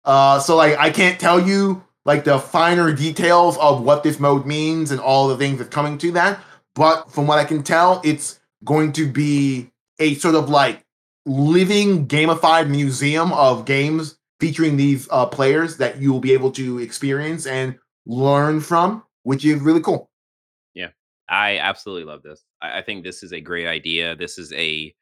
[0.06, 4.44] uh, so like I can't tell you like the finer details of what this mode
[4.44, 6.40] means and all the things that's coming to that.
[6.74, 9.70] But from what I can tell, it's going to be
[10.00, 10.84] a sort of like
[11.24, 16.80] living gamified museum of games featuring these uh, players that you will be able to
[16.80, 20.10] experience and learn from, which is really cool.
[20.74, 20.88] Yeah,
[21.28, 22.42] I absolutely love this.
[22.60, 24.16] I, I think this is a great idea.
[24.16, 24.92] This is a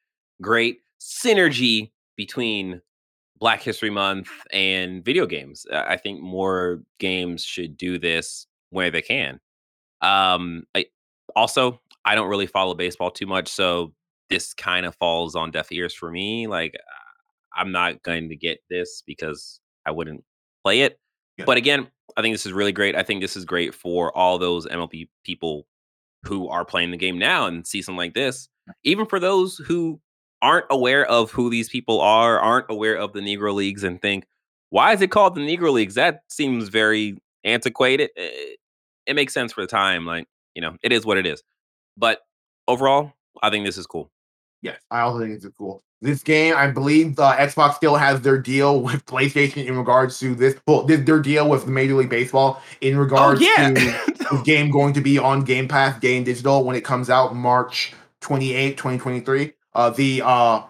[0.42, 2.82] great synergy between
[3.38, 5.66] Black History Month and video games.
[5.70, 9.40] Uh, I think more games should do this where they can.
[10.00, 10.86] Um, I
[11.36, 13.92] also I don't really follow baseball too much, so
[14.30, 16.46] this kind of falls on deaf ears for me.
[16.46, 16.74] Like
[17.56, 20.24] I'm not going to get this because I wouldn't
[20.64, 20.98] play it.
[21.36, 21.44] Yeah.
[21.44, 22.96] But again, I think this is really great.
[22.96, 25.66] I think this is great for all those MLB people
[26.24, 28.48] who are playing the game now and see something like this.
[28.84, 30.00] Even for those who
[30.42, 34.24] aren't aware of who these people are, aren't aware of the Negro Leagues, and think,
[34.70, 35.94] why is it called the Negro Leagues?
[35.94, 38.10] That seems very antiquated.
[38.16, 38.54] Eh,
[39.06, 40.04] It makes sense for the time.
[40.06, 41.42] Like, you know, it is what it is.
[41.96, 42.20] But
[42.66, 44.10] overall, I think this is cool.
[44.62, 45.82] Yes, I also think it's cool.
[46.00, 50.34] This game, I believe, uh, Xbox still has their deal with PlayStation in regards to
[50.34, 50.56] this.
[50.66, 53.72] Well, their their deal with Major League Baseball in regards to
[54.30, 57.94] the game going to be on Game Pass, Game Digital when it comes out March
[58.20, 59.52] 28, 2023.
[59.74, 60.62] Uh, the uh,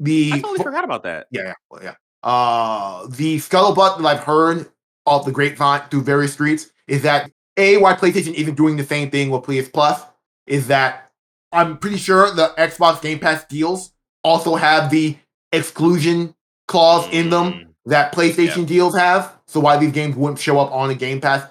[0.00, 1.26] the I totally forgot about that.
[1.30, 1.94] yeah, yeah, well, yeah.
[2.22, 4.70] Uh, the scuttlebutt that I've heard
[5.06, 9.10] off the grapevine through various streets is that a why PlayStation isn't doing the same
[9.10, 10.02] thing with PS Plus
[10.46, 11.10] is that
[11.52, 13.92] I'm pretty sure the Xbox Game Pass deals
[14.24, 15.16] also have the
[15.52, 16.34] exclusion
[16.66, 19.34] clause in them Mm, that PlayStation deals have.
[19.46, 21.48] So why these games wouldn't show up on a Game Pass.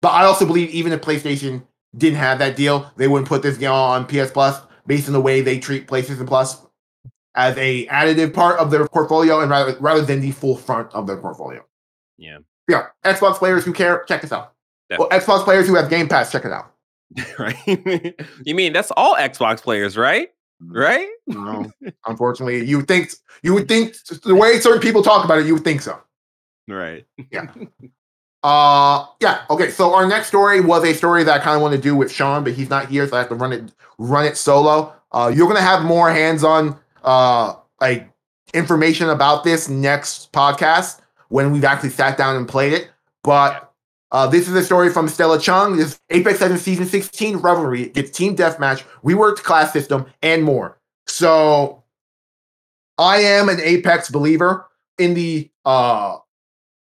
[0.00, 1.64] But I also believe even if PlayStation
[1.96, 4.60] didn't have that deal, they wouldn't put this game on PS Plus
[4.90, 6.66] based on the way they treat PlayStation Plus
[7.36, 11.06] as a additive part of their portfolio and rather rather than the full front of
[11.06, 11.64] their portfolio.
[12.18, 12.38] Yeah.
[12.68, 14.52] Yeah, Xbox players who care, check this out.
[14.98, 16.72] Well, Xbox players who have Game Pass, check it out.
[17.38, 18.16] right?
[18.44, 20.30] you mean that's all Xbox players, right?
[20.60, 20.76] Mm.
[20.76, 21.08] Right?
[21.28, 21.70] No,
[22.06, 23.12] unfortunately, you would think
[23.44, 26.00] you would think the way certain people talk about it, you would think so.
[26.66, 27.06] Right.
[28.42, 29.42] Uh, yeah.
[29.50, 29.70] Okay.
[29.70, 32.10] So our next story was a story that I kind of want to do with
[32.10, 34.94] Sean, but he's not here, so I have to run it run it solo.
[35.12, 38.10] Uh, you're gonna have more hands-on uh like
[38.52, 42.90] information about this next podcast when we've actually sat down and played it.
[43.22, 43.72] But
[44.12, 45.76] uh, this is a story from Stella Chung.
[45.76, 47.92] This Apex Legends Season 16 Revelry.
[47.94, 50.78] It's team deathmatch, reworked class system, and more.
[51.06, 51.84] So
[52.98, 54.68] I am an Apex believer
[54.98, 56.16] in the uh,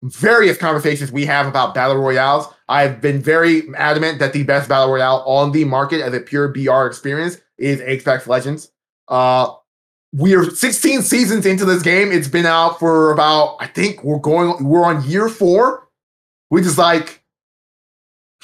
[0.05, 2.47] various conversations we have about battle royales.
[2.69, 6.49] I've been very adamant that the best battle royale on the market as a pure
[6.49, 8.71] BR experience is Apex Legends.
[9.09, 9.51] Uh,
[10.13, 12.13] we are 16 seasons into this game.
[12.13, 15.89] It's been out for about, I think we're going, we're on year four,
[16.51, 17.25] which is like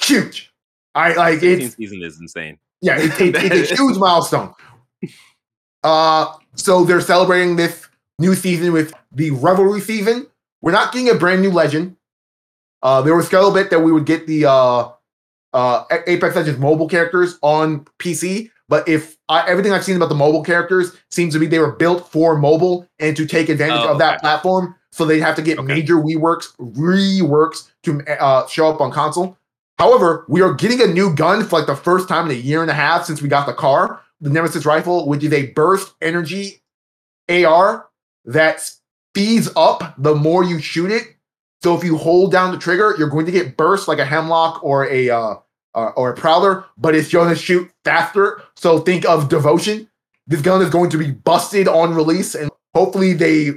[0.01, 0.51] huge.
[0.95, 1.71] I like it.
[1.73, 2.57] Season is insane.
[2.81, 4.53] Yeah, it, it, it's a huge milestone.
[5.83, 7.87] Uh, so they're celebrating this
[8.19, 10.27] new season with the Revelry season.
[10.61, 11.95] We're not getting a brand new legend.
[12.83, 14.89] Uh, there was still a bit that we would get the uh,
[15.53, 20.15] uh, Apex Legends mobile characters on PC, but if I, everything I've seen about the
[20.15, 23.93] mobile characters seems to be they were built for mobile and to take advantage oh,
[23.93, 24.21] of that okay.
[24.21, 25.67] platform, so they'd have to get okay.
[25.67, 29.37] major reworks, reworks to uh, show up on console.
[29.77, 32.61] However, we are getting a new gun for like the first time in a year
[32.61, 35.93] and a half since we got the car, the Nemesis rifle, which is a burst
[36.01, 36.61] energy
[37.29, 37.89] AR
[38.25, 38.71] that
[39.11, 41.15] speeds up the more you shoot it.
[41.63, 44.63] So if you hold down the trigger, you're going to get burst like a hemlock
[44.63, 45.35] or a uh,
[45.75, 48.41] uh, or a prowler, but it's going to shoot faster.
[48.55, 49.89] So think of devotion.
[50.27, 53.51] This gun is going to be busted on release, and hopefully they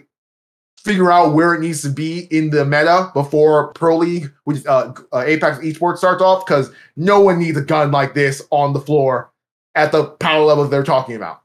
[0.78, 4.92] figure out where it needs to be in the meta before Pro League, which uh,
[5.12, 8.80] uh, Apex Esports starts off, because no one needs a gun like this on the
[8.80, 9.32] floor
[9.74, 11.42] at the power levels they're talking about.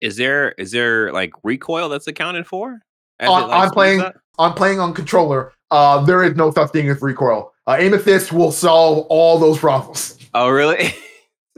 [0.00, 2.80] Is there is there like recoil that's accounted for?
[3.20, 4.02] On, I'm playing.
[4.38, 5.52] I'm playing on controller.
[5.70, 7.52] Uh, there is no such thing as recoil.
[7.66, 10.18] Uh, aim assist will solve all those problems.
[10.34, 10.94] Oh, really?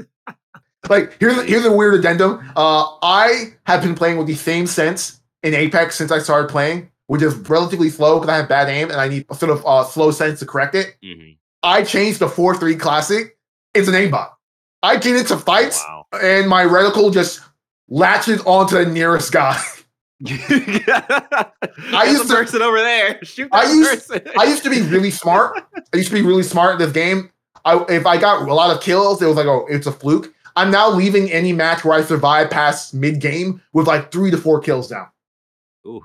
[0.89, 2.53] like here's here's a weird addendum.
[2.57, 6.91] Uh, I have been playing with the same sense in Apex since I started playing
[7.07, 9.65] which is relatively slow because I have bad aim and I need a sort of
[9.65, 10.97] uh, slow sense to correct it.
[11.03, 11.33] Mm-hmm.
[11.63, 13.39] I changed the 4 3 classic.
[13.75, 14.31] It's an aimbot.
[14.83, 16.07] I get into fights wow.
[16.23, 17.41] and my reticle just
[17.89, 19.61] latches onto the nearest guy.
[20.25, 23.23] I used to person over there.
[23.23, 25.63] Shoot I used, I used to be really smart.
[25.93, 27.31] I used to be really smart in this game.
[27.65, 30.33] I, if I got a lot of kills, it was like, oh, it's a fluke.
[30.55, 34.39] I'm now leaving any match where I survive past mid game with like three to
[34.39, 35.09] four kills down.
[35.87, 36.03] Ooh.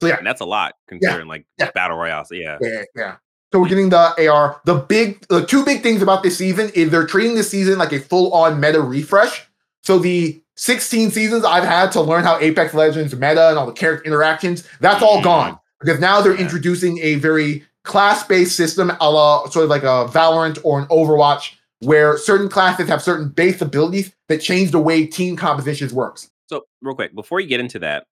[0.00, 1.70] So yeah, and that's a lot considering yeah, like yeah.
[1.74, 2.24] battle royale.
[2.24, 3.16] So yeah, yeah, yeah.
[3.52, 4.60] So we're getting the AR.
[4.66, 7.92] The big, the two big things about this season is they're treating this season like
[7.92, 9.48] a full-on meta refresh.
[9.82, 13.72] So the 16 seasons I've had to learn how Apex Legends meta and all the
[13.72, 15.24] character interactions, that's all mm-hmm.
[15.24, 20.10] gone because now they're introducing a very class-based system, a la sort of like a
[20.12, 25.06] Valorant or an Overwatch, where certain classes have certain base abilities that change the way
[25.06, 26.28] team compositions works.
[26.46, 28.04] So real quick, before you get into that,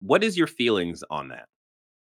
[0.00, 1.46] what is your feelings on that?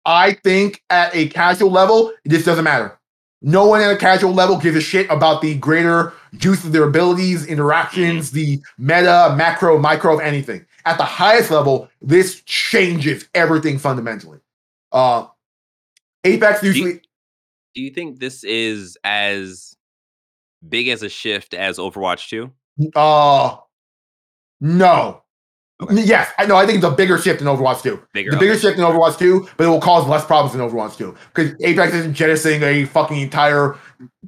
[0.04, 2.98] I think at a casual level, this doesn't matter.
[3.40, 6.84] No one at a casual level gives a shit about the greater use of their
[6.84, 10.66] abilities, interactions, the meta, macro, micro of anything.
[10.84, 14.40] At the highest level, this changes everything fundamentally.
[14.90, 15.26] Uh,
[16.24, 16.94] Apex usually.
[16.94, 17.00] Do you,
[17.74, 19.76] do you think this is as
[20.66, 22.50] big as a shift as Overwatch 2?
[22.96, 23.56] Uh,
[24.60, 25.22] no.
[25.80, 26.02] Okay.
[26.02, 26.56] Yes, I know.
[26.56, 28.02] I think it's a bigger shift in Overwatch 2.
[28.12, 28.60] Bigger, the bigger okay.
[28.60, 31.94] shift in Overwatch 2, but it will cause less problems in Overwatch 2 because Apex
[31.94, 33.76] isn't jettisoning a fucking entire.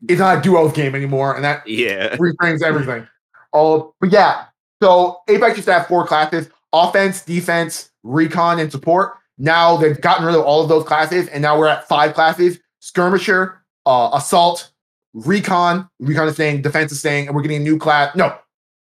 [0.09, 3.07] It's not a duos game anymore, and that yeah reframes everything.
[3.53, 4.44] Oh, but yeah.
[4.80, 9.14] So Apex used to have four classes: offense, defense, recon, and support.
[9.36, 12.61] Now they've gotten rid of all of those classes, and now we're at five classes:
[12.78, 14.70] skirmisher, uh, assault,
[15.14, 15.88] recon.
[15.98, 18.14] Recon is staying, defense is staying, and we're getting a new class.
[18.14, 18.36] No,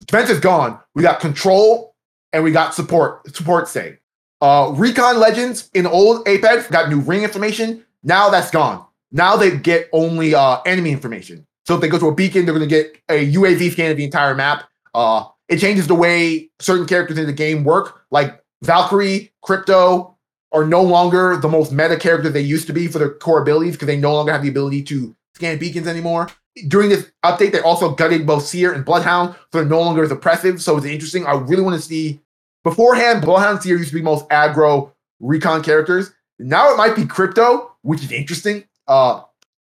[0.05, 0.79] defense is gone.
[0.93, 1.88] We got control,
[2.33, 3.97] and we got support support staying.
[4.41, 7.85] Uh, Recon Legends in old Apex got new ring information.
[8.03, 8.85] Now that's gone.
[9.11, 11.45] Now they get only uh, enemy information.
[11.65, 13.97] So if they go to a beacon, they're going to get a UAV scan of
[13.97, 14.63] the entire map.
[14.93, 18.05] Uh, it changes the way certain characters in the game work.
[18.11, 20.15] Like Valkyrie, Crypto
[20.51, 23.73] are no longer the most meta characters they used to be for their core abilities
[23.73, 26.29] because they no longer have the ability to scan beacons anymore.
[26.67, 30.11] During this update, they also gutted both Seer and Bloodhound, so they're no longer as
[30.11, 30.61] oppressive.
[30.61, 31.25] So it's interesting.
[31.25, 32.21] I really want to see.
[32.65, 36.11] Beforehand, Bloodhound Seer used to be most aggro recon characters.
[36.39, 38.65] Now it might be Crypto, which is interesting.
[38.87, 39.21] Uh,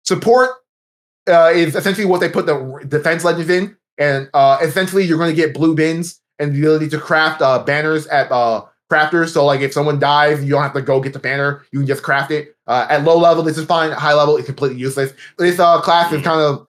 [0.03, 0.51] support
[1.27, 5.31] uh, is essentially what they put the defense legends in, and uh, essentially you're going
[5.31, 9.29] to get blue bins and the ability to craft uh, banners at uh, crafters.
[9.29, 11.63] So like if someone dies, you don't have to go get the banner.
[11.71, 12.54] You can just craft it.
[12.67, 13.91] Uh, at low level, this is fine.
[13.91, 15.13] At high level, it's completely useless.
[15.37, 16.67] This uh, class is kind of,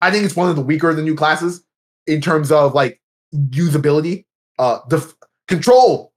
[0.00, 1.64] I think it's one of the weaker of the new classes
[2.06, 3.00] in terms of like
[3.34, 4.24] usability.
[4.58, 5.14] Uh, the f-
[5.48, 6.12] control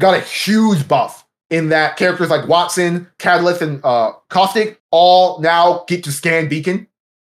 [0.00, 5.84] got a huge buff in that characters like Wattson, Catalyst, and uh, Caustic all now
[5.86, 6.88] get to scan Beacon.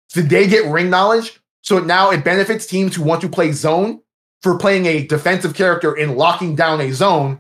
[0.09, 1.41] So they get ring knowledge.
[1.63, 4.01] So now it benefits teams who want to play zone
[4.43, 7.39] for playing a defensive character and locking down a zone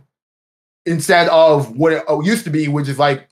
[0.86, 3.28] instead of what it used to be, which is like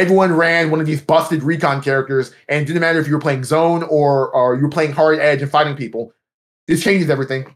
[0.00, 3.44] everyone ran one of these busted recon characters and didn't matter if you were playing
[3.44, 6.12] zone or, or you were playing hard edge and fighting people.
[6.66, 7.54] This changes everything.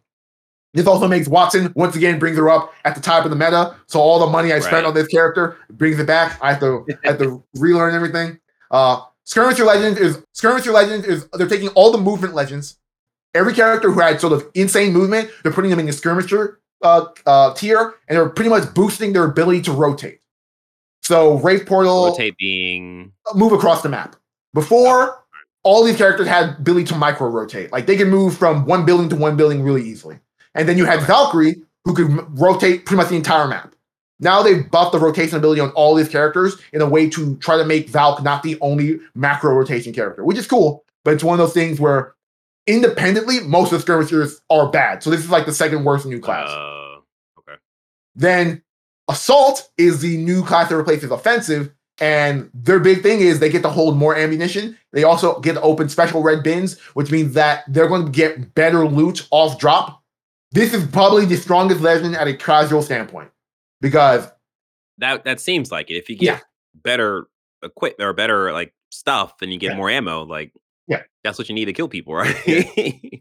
[0.74, 3.74] This also makes Wattson once again brings her up at the top of the meta.
[3.86, 4.84] So all the money I spent right.
[4.84, 6.38] on this character brings it back.
[6.42, 8.38] I have to I have to relearn everything.
[8.70, 12.76] Uh, Skirmisher Legends is Skirmisher Legends is they're taking all the movement legends.
[13.34, 17.06] Every character who had sort of insane movement, they're putting them in the skirmisher uh,
[17.26, 20.20] uh, tier, and they're pretty much boosting their ability to rotate.
[21.04, 24.16] So Wraith Portal rotate being move across the map.
[24.54, 25.22] Before,
[25.62, 27.70] all these characters had Billy to micro rotate.
[27.72, 30.18] Like they can move from one building to one building really easily.
[30.54, 33.74] And then you had Valkyrie, who could rotate pretty much the entire map.
[34.20, 37.56] Now they've buffed the rotation ability on all these characters in a way to try
[37.58, 40.84] to make Valk not the only macro rotation character, which is cool.
[41.04, 42.14] But it's one of those things where
[42.66, 45.02] independently, most of the skirmishers are bad.
[45.02, 46.48] So this is like the second worst new class.
[46.48, 47.00] Uh,
[47.40, 47.58] okay.
[48.14, 48.62] Then
[49.08, 51.72] Assault is the new class that replaces offensive.
[52.00, 54.76] And their big thing is they get to hold more ammunition.
[54.92, 58.54] They also get to open special red bins, which means that they're going to get
[58.54, 60.02] better loot off drop.
[60.50, 63.30] This is probably the strongest legend at a casual standpoint
[63.80, 64.28] because
[64.98, 65.94] that that seems like it.
[65.94, 66.40] If you get yeah.
[66.74, 67.26] better
[67.62, 69.76] equip or better like stuff and you get yeah.
[69.76, 70.52] more ammo, like
[70.86, 72.36] yeah, that's what you need to kill people, right?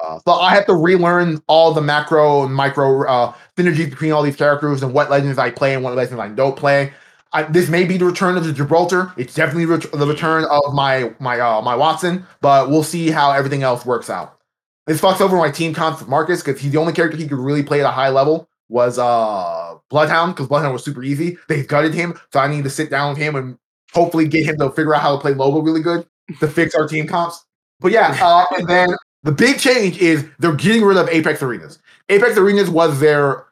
[0.00, 4.22] uh, so I have to relearn all the macro and micro uh, synergies between all
[4.22, 6.92] these characters and what legends I play and what legends I don't play.
[7.32, 9.12] I, this may be the return of the Gibraltar.
[9.16, 13.32] It's definitely ret- the return of my my uh, my Wattson, but we'll see how
[13.32, 14.38] everything else works out.
[14.86, 17.62] This fucks over my team comp Marcus because he's the only character he could really
[17.62, 21.38] play at a high level was uh Bloodhound because Bloodhound was super easy.
[21.48, 23.58] They gutted him, so I need to sit down with him and
[23.92, 26.06] hopefully get him to figure out how to play Loba really good
[26.40, 27.44] to fix our team comps.
[27.80, 28.88] But yeah, uh, and then
[29.26, 31.80] the big change is they're getting rid of Apex Arenas.
[32.08, 33.46] Apex Arenas was their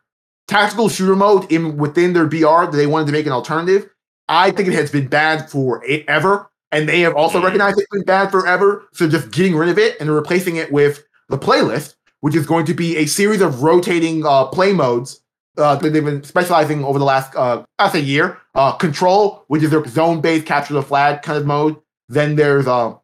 [0.46, 3.90] tactical shooter mode in within their BR that they wanted to make an alternative.
[4.28, 7.44] I think it has been bad for ever, and they have also mm.
[7.44, 8.86] recognized it's been bad forever.
[8.92, 12.66] So just getting rid of it and replacing it with the playlist, which is going
[12.66, 15.22] to be a series of rotating uh, play modes
[15.58, 18.38] uh, that they've been specializing over the last, uh, I say, year.
[18.54, 21.76] Uh, Control, which is their zone-based capture the flag kind of mode.
[22.08, 22.94] Then there's uh,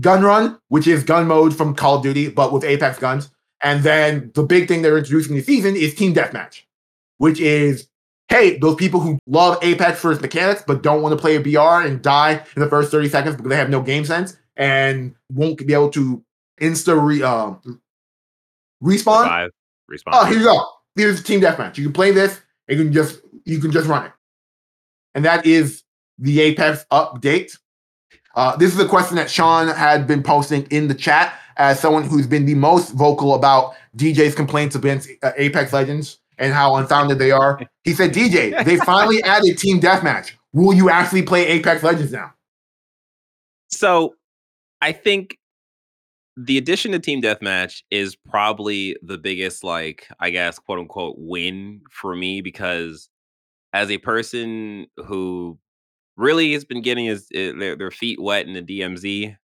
[0.00, 3.30] Gun Run, which is gun mode from Call of Duty, but with Apex guns.
[3.62, 6.62] And then the big thing they're introducing this season is Team Deathmatch,
[7.18, 7.88] which is
[8.28, 11.40] hey, those people who love Apex for its mechanics but don't want to play a
[11.40, 15.16] BR and die in the first 30 seconds because they have no game sense and
[15.32, 16.22] won't be able to
[16.60, 17.52] insta re, uh,
[18.82, 19.24] respawn.
[19.24, 19.50] Revive.
[19.90, 20.12] Respawn.
[20.12, 20.64] Oh, here you go.
[20.94, 21.76] Here's Team Deathmatch.
[21.76, 22.40] You can play this.
[22.70, 24.12] And you can just you can just run it,
[25.16, 25.82] and that is
[26.18, 27.58] the Apex update.
[28.40, 32.04] Uh, this is a question that Sean had been posting in the chat as someone
[32.04, 37.18] who's been the most vocal about DJ's complaints against uh, Apex Legends and how unfounded
[37.18, 37.60] they are.
[37.84, 40.32] He said, DJ, they finally added Team Deathmatch.
[40.54, 42.32] Will you actually play Apex Legends now?
[43.68, 44.14] So
[44.80, 45.36] I think
[46.34, 51.82] the addition to Team Deathmatch is probably the biggest, like, I guess, quote unquote, win
[51.90, 53.10] for me because
[53.74, 55.58] as a person who
[56.20, 59.36] really has been getting his uh, their, their feet wet in the DMZ.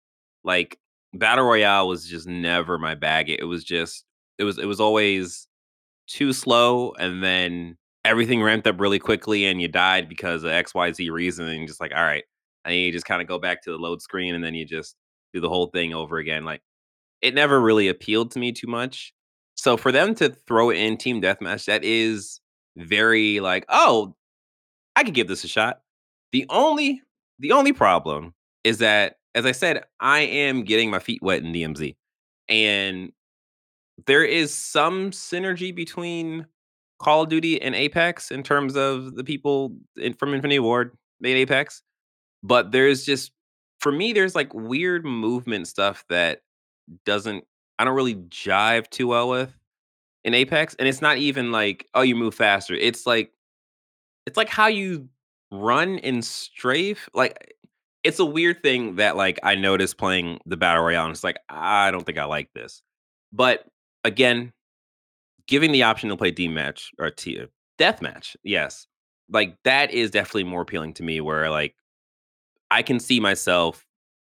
[0.45, 0.79] Like
[1.14, 3.31] battle royale was just never my bag.
[3.31, 4.05] It was just
[4.39, 5.49] it was it was always
[6.07, 10.74] too slow, and then everything ramped up really quickly, and you died because of X
[10.74, 12.24] Y Z reason, and just like all right,
[12.64, 14.97] and you just kind of go back to the load screen, and then you just
[15.33, 16.45] do the whole thing over again.
[16.45, 16.62] Like
[17.22, 19.12] it never really appealed to me too much.
[19.57, 22.41] So for them to throw it in team deathmatch, that is
[22.77, 24.14] very like, oh,
[24.95, 25.81] I could give this a shot.
[26.37, 27.01] The only
[27.39, 31.51] the only problem is that, as I said, I am getting my feet wet in
[31.51, 31.97] DMZ,
[32.47, 33.11] and
[34.07, 36.45] there is some synergy between
[36.99, 41.37] Call of Duty and Apex in terms of the people in, from Infinity Ward made
[41.39, 41.82] Apex,
[42.43, 43.32] but there's just
[43.80, 46.43] for me there's like weird movement stuff that
[47.07, 47.47] doesn't
[47.78, 49.57] I don't really jive too well with
[50.22, 52.74] in Apex, and it's not even like oh you move faster.
[52.74, 53.32] It's like
[54.26, 55.09] it's like how you
[55.51, 57.09] run and strafe.
[57.15, 57.55] Like
[58.05, 61.07] it's a weird thing that like I noticed playing the battle royale.
[61.07, 62.83] And it's like I don't think I like this.
[63.33, 63.65] But
[64.05, 64.53] again,
[65.47, 67.47] giving the option to play D match or T uh,
[67.79, 68.87] death match, yes,
[69.31, 71.21] like that is definitely more appealing to me.
[71.21, 71.75] Where like
[72.71, 73.85] I can see myself,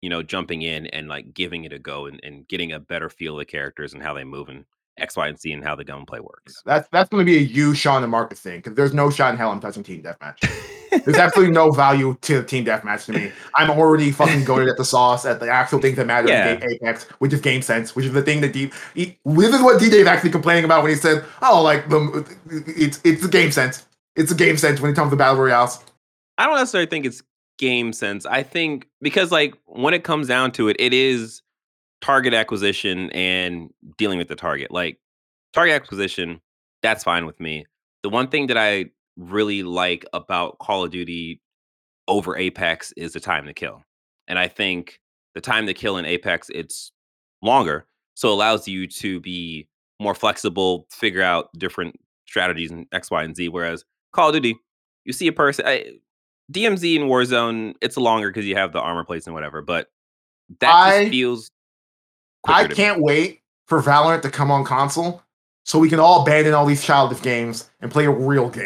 [0.01, 3.09] you know, jumping in and like giving it a go and, and getting a better
[3.09, 4.65] feel of the characters and how they move and
[4.97, 6.61] X, Y, and Z and how the gunplay works.
[6.65, 9.31] That's that's going to be a you, Sean, and Marcus thing because there's no shot
[9.31, 10.49] in hell I'm touching team deathmatch.
[10.91, 13.31] There's absolutely no value to team deathmatch to me.
[13.55, 16.51] I'm already fucking goaded at the sauce at the actual things that matter Yeah.
[16.53, 18.71] in Apex, which is game sense, which is the thing that D.
[18.95, 22.25] He, this is what DJ is actually complaining about when he said, "Oh, like the
[22.67, 23.85] it's it's the game sense.
[24.15, 25.79] It's a game sense when it comes to battle royales."
[26.37, 27.21] I don't necessarily think it's
[27.57, 28.25] game sense.
[28.25, 31.41] I think because like when it comes down to it, it is
[32.01, 34.71] target acquisition and dealing with the target.
[34.71, 34.97] Like
[35.53, 36.39] target acquisition,
[36.81, 37.65] that's fine with me.
[38.03, 38.85] The one thing that I
[39.19, 41.41] really like about Call of Duty
[42.07, 43.83] over Apex is the time to kill.
[44.27, 44.99] And I think
[45.35, 46.91] the time to kill in Apex it's
[47.41, 49.67] longer, so it allows you to be
[49.99, 51.95] more flexible, figure out different
[52.25, 53.49] strategies in X, Y, and Z.
[53.49, 54.55] Whereas Call of Duty,
[55.05, 55.91] you see a person, I,
[56.51, 59.87] DMZ and Warzone, it's longer because you have the armor plates and whatever, but
[60.61, 61.51] that I- just feels.
[62.47, 62.75] I quicker to me.
[62.75, 65.21] can't wait for Valorant to come on console
[65.69, 68.65] so we can all abandon all these childish games and play a real game.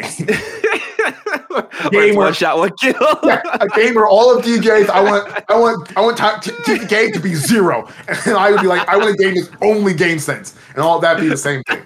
[1.56, 2.94] It's Game where- shot, one kill.
[3.24, 6.78] Yeah, a game where all of DJs, I want, I want, I want t- t-
[6.78, 9.94] TTK to be zero, and I would be like, I want a game that's only
[9.94, 11.82] game sense, and all that be the same thing.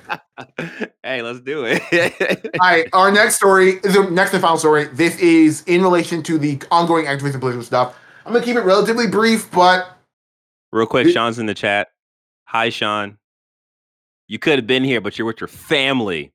[1.03, 1.81] hey, let's do it.
[2.61, 4.85] All right, our next story the next and final story.
[4.93, 7.97] This is in relation to the ongoing Activision Blizzard stuff.
[8.25, 9.97] I'm gonna keep it relatively brief, but
[10.71, 11.87] Real quick, Sean's in the chat.
[12.45, 13.16] Hi, Sean.
[14.27, 16.31] You could have been here, but you're with your family.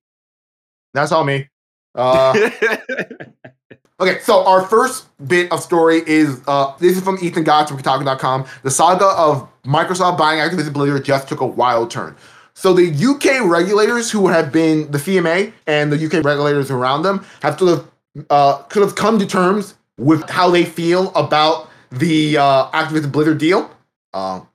[0.94, 1.48] that's all me.
[1.94, 2.50] Uh,
[4.02, 7.78] Okay, so our first bit of story is uh, this is from Ethan Gach from
[7.78, 8.46] Kotaku.com.
[8.64, 12.16] The saga of Microsoft buying Activision Blizzard just took a wild turn.
[12.54, 17.24] So the UK regulators, who have been the CMA and the UK regulators around them,
[17.42, 17.90] have sort of
[18.28, 23.38] uh, could have come to terms with how they feel about the uh, Activision Blizzard
[23.38, 23.70] deal.
[24.14, 24.48] Um,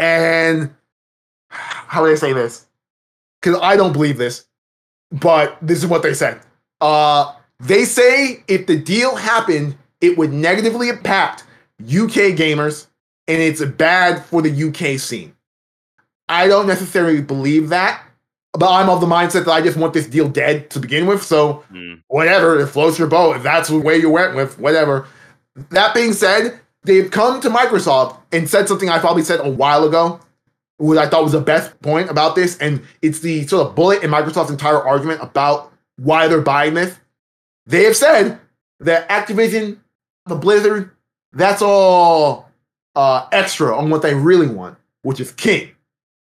[0.00, 0.74] and
[1.88, 2.66] how do I say this?
[3.40, 4.46] Because I don't believe this,
[5.10, 6.40] but this is what they said.
[6.80, 11.44] Uh, they say if the deal happened, it would negatively impact
[11.82, 12.86] UK gamers
[13.26, 15.34] and it's bad for the UK scene.
[16.28, 18.02] I don't necessarily believe that,
[18.52, 21.22] but I'm of the mindset that I just want this deal dead to begin with.
[21.22, 21.94] So Hmm.
[22.08, 23.36] whatever, it floats your boat.
[23.36, 25.06] If that's the way you went with, whatever.
[25.70, 29.84] That being said, they've come to Microsoft and said something I probably said a while
[29.84, 30.20] ago,
[30.78, 34.02] what I thought was the best point about this, and it's the sort of bullet
[34.02, 36.96] in Microsoft's entire argument about why they're buying this.
[37.66, 38.40] They have said
[38.80, 39.78] that Activision,
[40.26, 40.90] the Blizzard,
[41.32, 42.48] that's all
[42.94, 45.70] uh, extra on what they really want, which is King.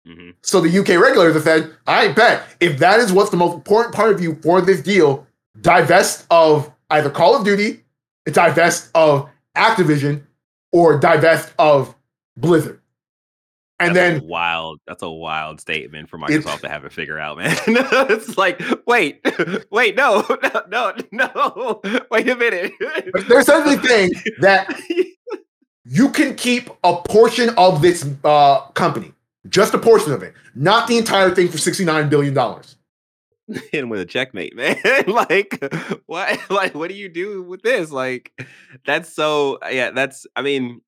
[0.08, 0.34] Mhm.
[0.42, 3.94] So the UK regulators have said, I bet if that is what's the most important
[3.94, 5.28] part of you for this deal,
[5.62, 7.84] divest of either Call of Duty,
[8.26, 10.24] divest of Activision,
[10.72, 11.94] or divest of
[12.38, 12.80] Blizzard.
[13.80, 14.82] And That's a then wild.
[14.88, 17.56] That's a wild statement for Microsoft to have it figure out, man.
[17.68, 19.26] it's like, wait,
[19.72, 21.82] wait, no, no, no, no.
[22.12, 22.74] Wait a minute.
[23.30, 24.12] they're essentially saying
[24.42, 24.82] that
[25.86, 29.14] you can keep a portion of this uh, company,
[29.48, 32.38] just a portion of it, not the entire thing for $69 billion.
[33.74, 34.76] And with a checkmate, man.
[35.08, 35.58] like
[36.06, 36.38] what?
[36.52, 37.92] Like what do you do with this?
[37.92, 38.32] Like
[38.86, 39.58] that's so.
[39.72, 40.28] Yeah, that's.
[40.36, 40.82] I mean,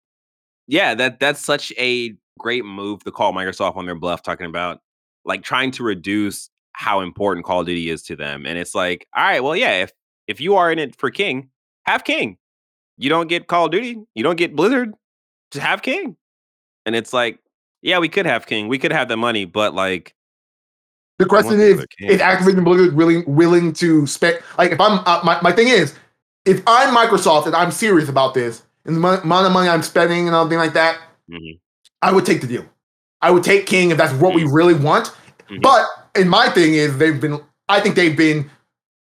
[0.67, 4.81] yeah, that that's such a great move to call Microsoft on their bluff, talking about
[5.23, 8.45] like trying to reduce how important Call of Duty is to them.
[8.45, 9.91] And it's like, all right, well, yeah, if
[10.27, 11.49] if you are in it for King,
[11.85, 12.37] have King.
[12.97, 14.93] You don't get Call of Duty, you don't get Blizzard,
[15.51, 16.17] just have King.
[16.85, 17.39] And it's like,
[17.81, 20.15] yeah, we could have King, we could have the money, but like,
[21.19, 24.39] The question is, is Activision Blizzard willing willing to spend?
[24.57, 25.93] Like, if I'm uh, my my thing is,
[26.45, 29.83] if I'm Microsoft and I'm serious about this and the mo- amount of money I'm
[29.83, 30.97] spending and everything like that,
[31.29, 31.59] mhm,
[32.01, 32.65] I would take the deal.
[33.21, 35.13] I would take King if that's what we really want.
[35.49, 35.61] mhm.
[35.61, 35.85] But
[36.15, 37.39] and my thing is, they've been.
[37.69, 38.49] I think they've been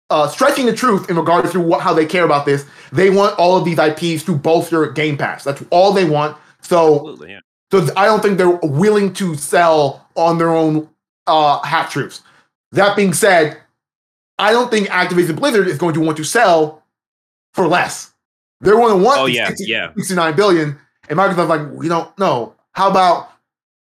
[0.09, 2.65] uh, stretching the truth in regards to what, how they care about this.
[2.91, 5.43] They want all of these IPs to bolster Game Pass.
[5.43, 6.37] That's all they want.
[6.61, 7.39] So yeah.
[7.71, 10.87] so I don't think they're willing to sell on their own
[11.27, 12.21] uh, half truths.
[12.71, 13.57] That being said,
[14.39, 16.83] I don't think Activision Blizzard is going to want to sell
[17.53, 18.13] for less.
[18.61, 19.91] They're going to want Oh, yeah, 60 yeah.
[19.97, 20.79] 69 billion,
[21.09, 22.55] and Microsoft's like, we don't know.
[22.73, 23.29] How about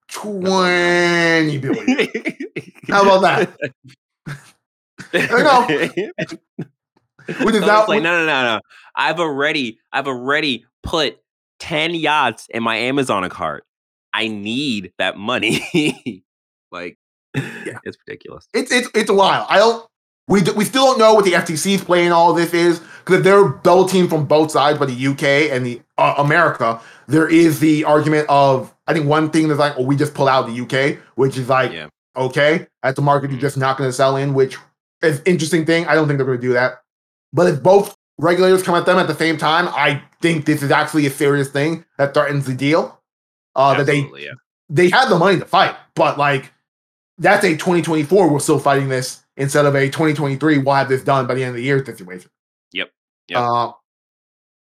[0.09, 2.09] 20 billion?
[2.89, 3.75] How about that?
[5.15, 5.67] no.
[7.45, 8.61] Which is So now- like, no, no, no, no.
[8.97, 11.19] I've already, I've already put
[11.61, 13.65] 10 yachts in my Amazon cart.
[14.13, 16.23] I need that money.
[16.73, 16.99] like,
[17.35, 17.79] yeah.
[17.85, 18.47] it's ridiculous.
[18.55, 19.45] it's it's it's a while.
[19.49, 19.85] I don't.
[20.29, 22.81] We, d- we still don't know what the FTC's play in all of this is
[23.05, 26.81] because they're double teamed from both sides, but the UK and the uh, America.
[27.07, 30.29] There is the argument of I think one thing that's like, oh, we just pull
[30.29, 31.89] out the UK, which is like Yeah.
[32.17, 33.43] okay, that's a market you're Mhm.
[33.43, 34.57] just not going to sell in, which
[35.03, 35.87] is interesting thing.
[35.87, 36.81] I don't think they're going to do that.
[37.35, 40.71] But if both regulators come at them at the same time, I think this is
[40.71, 42.99] actually a serious thing that threatens the deal.
[43.57, 44.31] Uh, that they yeah.
[44.71, 46.51] they had the money to fight, but like
[47.19, 48.29] that's a 2024.
[48.31, 50.59] We're still fighting this instead of a 2023.
[50.59, 52.31] We'll have this done by the end of the year situation.
[52.73, 52.91] Yep,
[53.29, 53.39] yep.
[53.41, 53.73] Uh,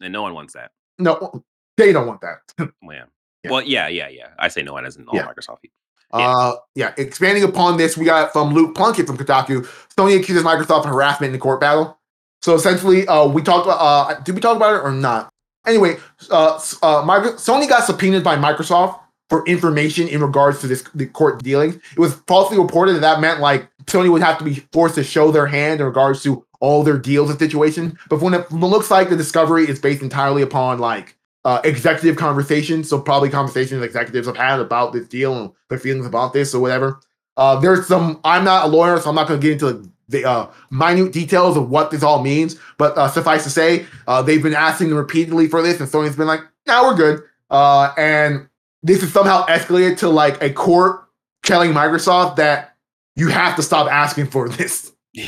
[0.01, 0.71] And no one wants that.
[0.99, 1.43] no,
[1.77, 2.39] they don't want that.
[2.57, 3.03] Well, yeah.
[3.43, 3.51] Yeah.
[3.51, 4.27] Well, yeah, yeah, yeah.
[4.39, 5.27] I say no one as in all Yeah.
[5.27, 5.75] Microsoft people.
[6.13, 6.27] Yeah.
[6.29, 6.93] Uh, yeah.
[6.97, 9.67] Expanding upon this, we got from Luke Plunkett from Kotaku.
[9.95, 11.99] Sony accuses Microsoft of harassment in the court battle.
[12.41, 13.77] So essentially, uh, we talked about.
[13.79, 15.29] Uh, did we talk about it or not?
[15.67, 15.97] Anyway,
[16.31, 18.99] uh, uh, Micro- Sony got subpoenaed by Microsoft
[19.29, 21.75] for information in regards to this the court dealings.
[21.75, 25.03] It was falsely reported that that meant like Sony would have to be forced to
[25.03, 27.97] show their hand in regards to all their deals and situation.
[28.09, 32.89] But when it looks like the discovery is based entirely upon like uh, executive conversations,
[32.89, 36.61] so probably conversations executives have had about this deal and their feelings about this or
[36.61, 36.99] whatever.
[37.37, 38.19] Uh, there's some.
[38.23, 41.57] I'm not a lawyer, so I'm not going to get into the uh, minute details
[41.57, 42.57] of what this all means.
[42.77, 46.15] But uh, suffice to say, uh, they've been asking them repeatedly for this, and Sony's
[46.15, 48.47] been like, "Now we're good." Uh, and
[48.83, 51.05] this is somehow escalated to like a court
[51.43, 52.74] telling Microsoft that
[53.15, 54.91] you have to stop asking for this,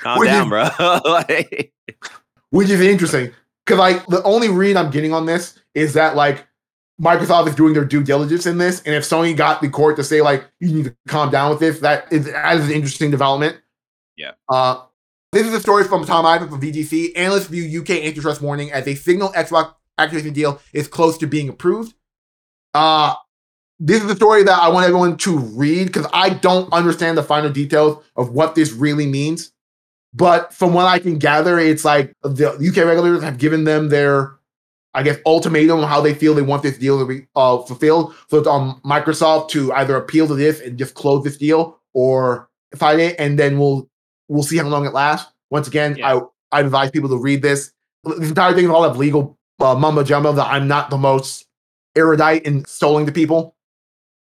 [0.00, 1.00] Calm Which down, is- bro.
[1.04, 1.72] Like,
[2.50, 3.32] which is interesting
[3.66, 6.46] because like the only read I'm getting on this is that like
[7.00, 10.04] Microsoft is doing their due diligence in this, and if Sony got the court to
[10.04, 13.10] say like you need to calm down with this, that is that is an interesting
[13.10, 13.56] development.
[14.16, 14.32] Yeah.
[14.48, 14.82] Uh,
[15.32, 17.12] this is a story from Tom Ivan from VGC.
[17.16, 21.48] Analysts view UK antitrust warning as a signal Xbox Activision deal is close to being
[21.50, 21.94] approved.
[22.72, 23.14] Uh,
[23.80, 27.22] this is the story that I want everyone to read because I don't understand the
[27.22, 29.52] final details of what this really means.
[30.14, 34.32] But from what I can gather, it's like the UK regulators have given them their,
[34.94, 38.14] I guess, ultimatum on how they feel they want this deal to be uh, fulfilled.
[38.28, 42.48] So it's on Microsoft to either appeal to this and just close this deal or
[42.74, 43.88] fight it, and then we'll
[44.28, 45.30] we'll see how long it lasts.
[45.50, 46.16] Once again, Yeah.
[46.52, 47.72] I I advise people to read this.
[48.04, 51.46] This entire thing is all of legal uh, mumbo jumbo that I'm not the most
[51.96, 53.54] erudite in stolling to people.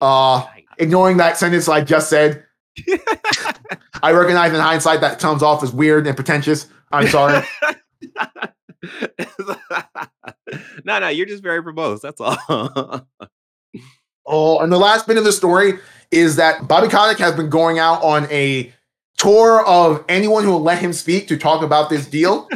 [0.02, 0.46] Uh,
[0.78, 2.46] ignoring that sentence I just said,
[4.02, 6.68] I recognize in hindsight that comes off as weird and pretentious.
[6.92, 7.46] I'm sorry.
[10.84, 12.02] no, no, you're just very verbose.
[12.02, 12.38] That's all.
[14.26, 15.74] oh, and the last bit of the story
[16.12, 18.74] is that Bobby Kotick has been going out on a
[19.18, 22.48] tour of anyone who will let him speak to talk about this deal.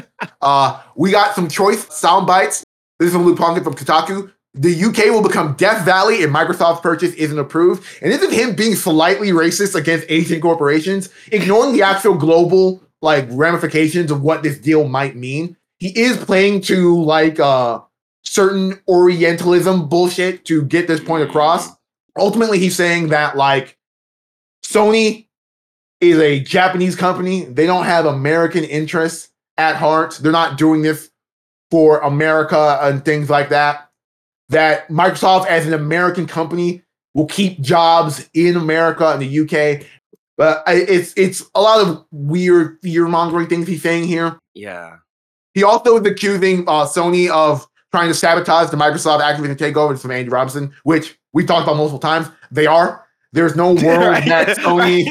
[0.41, 2.63] uh, we got some choice sound bites.
[2.99, 4.31] This is from Luke Plunkett from Kotaku.
[4.55, 7.83] The UK will become Death Valley if Microsoft's purchase isn't approved.
[8.01, 13.25] And this is him being slightly racist against Asian corporations, ignoring the actual global like
[13.31, 15.57] ramifications of what this deal might mean.
[15.79, 17.81] He is playing to like uh
[18.23, 21.69] certain Orientalism bullshit to get this point across.
[22.17, 23.77] Ultimately, he's saying that like
[24.63, 25.27] Sony
[25.99, 27.45] is a Japanese company.
[27.45, 30.19] They don't have American interests at heart.
[30.21, 31.09] They're not doing this
[31.71, 33.89] for America and things like that.
[34.53, 36.81] That Microsoft, as an American company,
[37.13, 39.85] will keep jobs in America and the UK.
[40.37, 44.39] But it's it's a lot of weird fear mongering things he's saying here.
[44.53, 44.97] yeah.
[45.53, 50.09] He also is accusing uh, Sony of trying to sabotage the Microsoft Activision takeover from
[50.09, 52.27] Andy Robinson, which we've talked about multiple times.
[52.49, 53.05] They are.
[53.33, 54.25] There's no world Right.
[54.27, 55.05] that Sony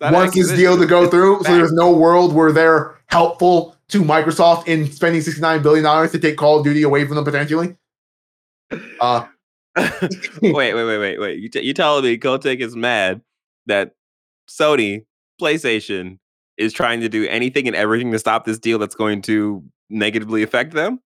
[0.00, 1.42] wants this deal to go through.
[1.44, 6.38] So there's no world where they're helpful to Microsoft in spending $69 billion to take
[6.38, 7.76] Call of Duty away from them potentially.
[9.00, 9.26] Uh,
[9.76, 11.38] wait, wait, wait, wait, wait.
[11.38, 13.20] You t- you telling me Kotick is mad
[13.66, 13.92] that
[14.48, 15.04] Sony
[15.40, 16.18] PlayStation
[16.58, 20.42] is trying to do anything and everything to stop this deal that's going to negatively
[20.42, 21.00] affect them?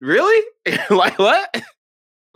[0.00, 0.44] Really?
[0.90, 1.48] like what?
[1.54, 1.62] I'm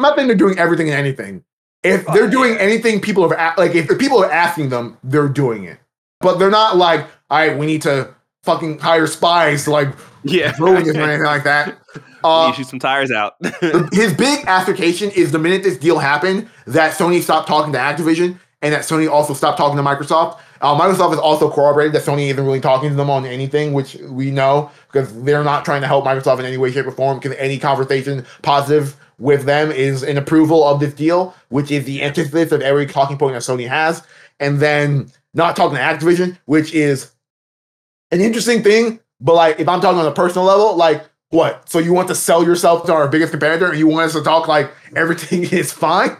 [0.00, 1.44] not saying they're doing everything and anything.
[1.82, 2.60] If Oh, they're doing yeah.
[2.60, 5.78] anything, people are a- like if people are asking them, they're doing it.
[6.20, 8.14] But they're not like, all right, we need to
[8.44, 9.88] fucking hire spies to like
[10.24, 10.52] Yeah.
[10.58, 11.78] ruin this or anything like that.
[12.26, 13.34] you Uh, shoot some tires out.
[13.92, 18.38] his big application is the minute this deal happened that Sony stopped talking to Activision
[18.62, 20.38] and that Sony also stopped talking to Microsoft.
[20.60, 23.94] Uh, Microsoft has also corroborated that Sony isn't really talking to them on anything, which
[24.08, 27.18] we know because they're not trying to help Microsoft in any way, shape, or form.
[27.18, 32.02] Because any conversation positive with them is an approval of this deal, which is the
[32.02, 34.02] antithesis of every talking point that Sony has.
[34.40, 37.10] And then not talking to Activision, which is
[38.10, 38.98] an interesting thing.
[39.20, 41.68] But like, if I'm talking on a personal level, like, what?
[41.68, 44.22] So you want to sell yourself to our biggest competitor, and you want us to
[44.22, 46.16] talk like everything is fine?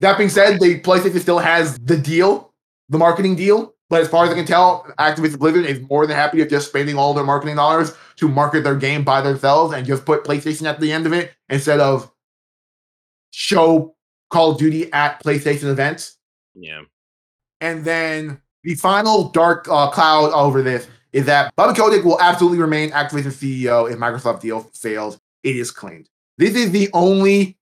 [0.00, 2.52] That being said, the PlayStation still has the deal,
[2.88, 3.74] the marketing deal.
[3.90, 6.68] But as far as I can tell, Activision Blizzard is more than happy with just
[6.68, 10.66] spending all their marketing dollars to market their game by themselves and just put PlayStation
[10.66, 12.10] at the end of it instead of
[13.30, 13.94] show
[14.30, 16.16] Call of Duty at PlayStation events.
[16.54, 16.82] Yeah.
[17.60, 22.58] And then the final dark uh, cloud over this is that Bob Kotick will absolutely
[22.58, 25.18] remain Activision CEO if Microsoft deal fails.
[25.44, 26.08] It is claimed.
[26.38, 27.56] This is the only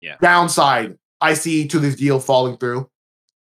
[0.00, 0.16] Yeah.
[0.20, 2.90] downside I see to this deal falling through.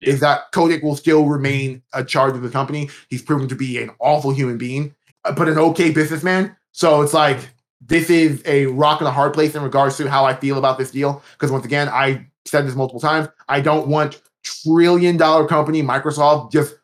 [0.01, 0.13] Yeah.
[0.13, 2.89] Is that Kotick will still remain a charge of the company.
[3.11, 6.55] He's proven to be an awful human being, uh, but an okay businessman.
[6.71, 7.39] So it's like
[7.81, 10.79] this is a rock and a hard place in regards to how I feel about
[10.79, 11.23] this deal.
[11.33, 13.29] Because once again, I said this multiple times.
[13.49, 16.77] I don't want trillion dollar company Microsoft just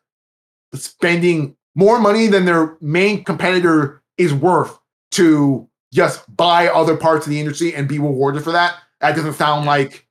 [0.73, 4.77] spending more money than their main competitor is worth
[5.11, 8.75] to just buy other parts of the industry and be rewarded for that.
[8.99, 10.07] That doesn't sound like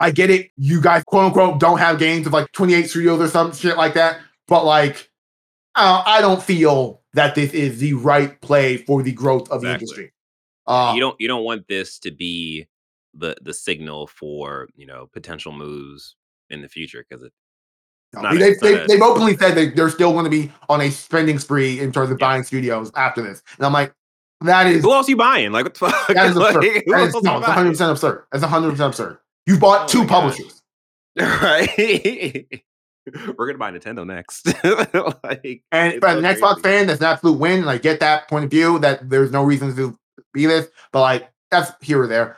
[0.00, 0.50] I get it.
[0.56, 3.94] You guys, quote unquote, don't have games of like 28 studios or some shit like
[3.94, 4.20] that.
[4.48, 5.10] But like,
[5.74, 9.72] uh, I don't feel that this is the right play for the growth of the
[9.72, 10.12] industry.
[10.66, 12.66] Uh, you don't you don't want this to be
[13.14, 16.16] the the signal for you know potential moves
[16.50, 17.32] in the future because it
[18.14, 21.38] no, they've, they, they've openly said that they're still going to be on a spending
[21.38, 22.26] spree in terms of Yeah.
[22.26, 23.42] buying studios after this.
[23.56, 23.94] And I'm like,
[24.42, 26.56] that is who else you buying like what the fuck that is absurd.
[26.64, 28.24] Like, That is, no, it's 100% absurd.
[28.32, 29.18] That's 100 percent absurd.
[29.46, 30.08] You bought Oh two gosh.
[30.08, 30.62] publishers.
[31.18, 32.46] right
[33.36, 34.46] we're gonna buy Nintendo next
[35.24, 37.60] like And for so an Xbox fan, that's an absolute win.
[37.60, 39.98] And I get that point of view that there's no reason to
[40.32, 42.36] be this, but like that's here or there.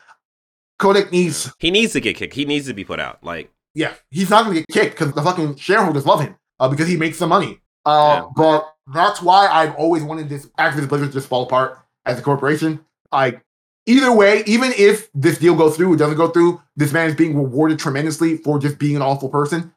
[0.79, 3.95] Kotick needs, he needs to get kicked he needs to be put out like yeah,
[4.11, 7.19] he's not gonna get kicked because the fucking shareholders love him uh, because he makes
[7.19, 7.61] some money.
[7.85, 8.29] Uh, Yeah.
[8.37, 12.23] But that's why I've always wanted this Activision Blizzard to just fall apart as a
[12.23, 12.85] corporation.
[13.13, 13.43] Like
[13.87, 17.15] either way, even if this deal goes through or doesn't go through, this man is
[17.15, 19.73] being rewarded tremendously for just being an awful person.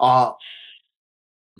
[0.00, 0.32] Uh,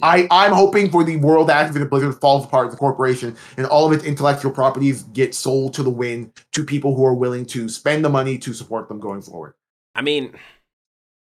[0.03, 3.67] I, I'm hoping for the world that Activision Blizzard falls apart as a corporation and
[3.67, 7.47] all of its intellectual properties get sold to the wind to people who are willing
[7.47, 9.55] to spend the money to support them going forward.
[9.95, 10.35] I mean,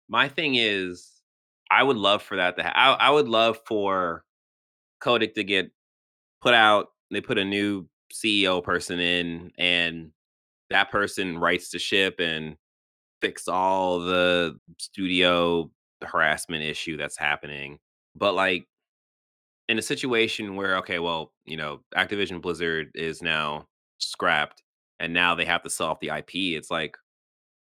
[0.10, 1.08] my thing is,
[1.72, 2.80] I would love for that to happen.
[2.80, 4.24] I, I would love for
[5.00, 5.72] Kotick to get
[6.42, 6.88] put out.
[7.12, 10.12] They put a new CEO person in, and
[10.70, 12.58] that person writes the ship and
[13.22, 15.70] fix all the studio
[16.04, 17.80] harassment issue that's happening.
[18.16, 18.68] But like
[19.68, 23.68] in a situation where, okay, well, you know, Activision Blizzard is now
[24.00, 24.64] scrapped,
[25.00, 26.58] and now they have to sell off the IP.
[26.58, 26.98] It's like,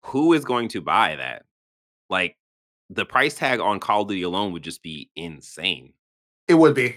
[0.05, 1.45] who is going to buy that?
[2.12, 2.36] Like
[2.90, 5.94] the price tag on Call of Duty alone would just be insane.
[6.46, 6.88] It would be.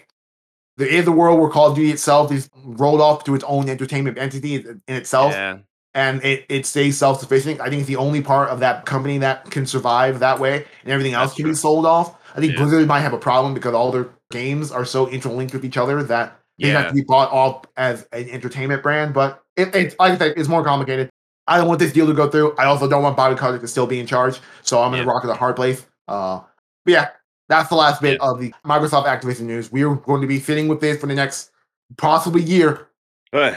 [0.77, 3.43] the There is a world where Call of Duty itself is rolled off to its
[3.45, 5.59] own entertainment entity in itself, Yeah,
[5.93, 7.61] and it, it stays self sufficient.
[7.61, 10.91] I think it's the only part of that company that can survive that way, and
[10.91, 11.51] everything else That's can true.
[11.53, 12.15] be sold off.
[12.35, 12.59] I think Yeah.
[12.59, 16.03] Blizzard might have a problem because all their games are so interlinked with each other
[16.03, 19.13] that they have to be bought off as an entertainment brand.
[19.13, 21.09] But it, it's like I said, it's more complicated.
[21.47, 22.55] I don't want this deal to go through.
[22.57, 24.39] I also don't want Bobby Kotick to still be in charge.
[24.63, 25.09] So I'm gonna Yeah.
[25.09, 25.85] rock at a hard place.
[26.07, 26.39] Uh,
[26.85, 27.09] but yeah,
[27.49, 29.71] that's the last bit of the Microsoft Activision news.
[29.71, 31.51] We are going to be sitting with this for the next
[31.97, 32.87] possibly year.
[33.33, 33.55] Ugh.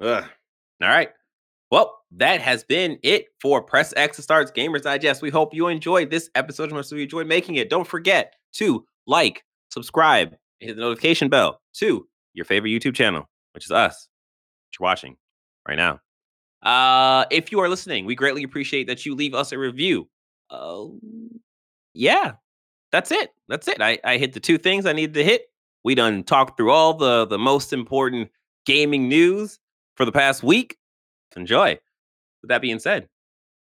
[0.00, 0.24] Ugh.
[0.82, 1.10] All right.
[1.70, 5.20] Well, that has been it for Press X to Starts Gamers Digest.
[5.20, 7.68] We hope you enjoyed this episode much as we enjoyed making it.
[7.68, 10.28] Don't forget to like, subscribe,
[10.60, 14.08] and hit the notification bell to your favorite YouTube channel, which is us,
[14.70, 15.16] which you're watching
[15.68, 16.00] right now.
[16.62, 20.08] Uh, if you are listening, we greatly appreciate that you leave us a review.
[20.50, 20.86] Uh,
[21.94, 22.32] yeah,
[22.90, 23.30] that's it.
[23.48, 23.80] That's it.
[23.80, 25.50] I, I hit the two things I needed to hit.
[25.84, 28.30] We done talked through all the the most important
[28.66, 29.58] gaming news
[29.94, 30.76] for the past week.
[31.36, 31.78] Enjoy.
[32.42, 33.08] With that being said,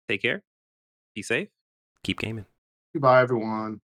[0.08, 0.44] take care,
[1.14, 1.50] be safe,
[2.04, 2.46] keep gaming.
[2.94, 3.82] Goodbye, everyone.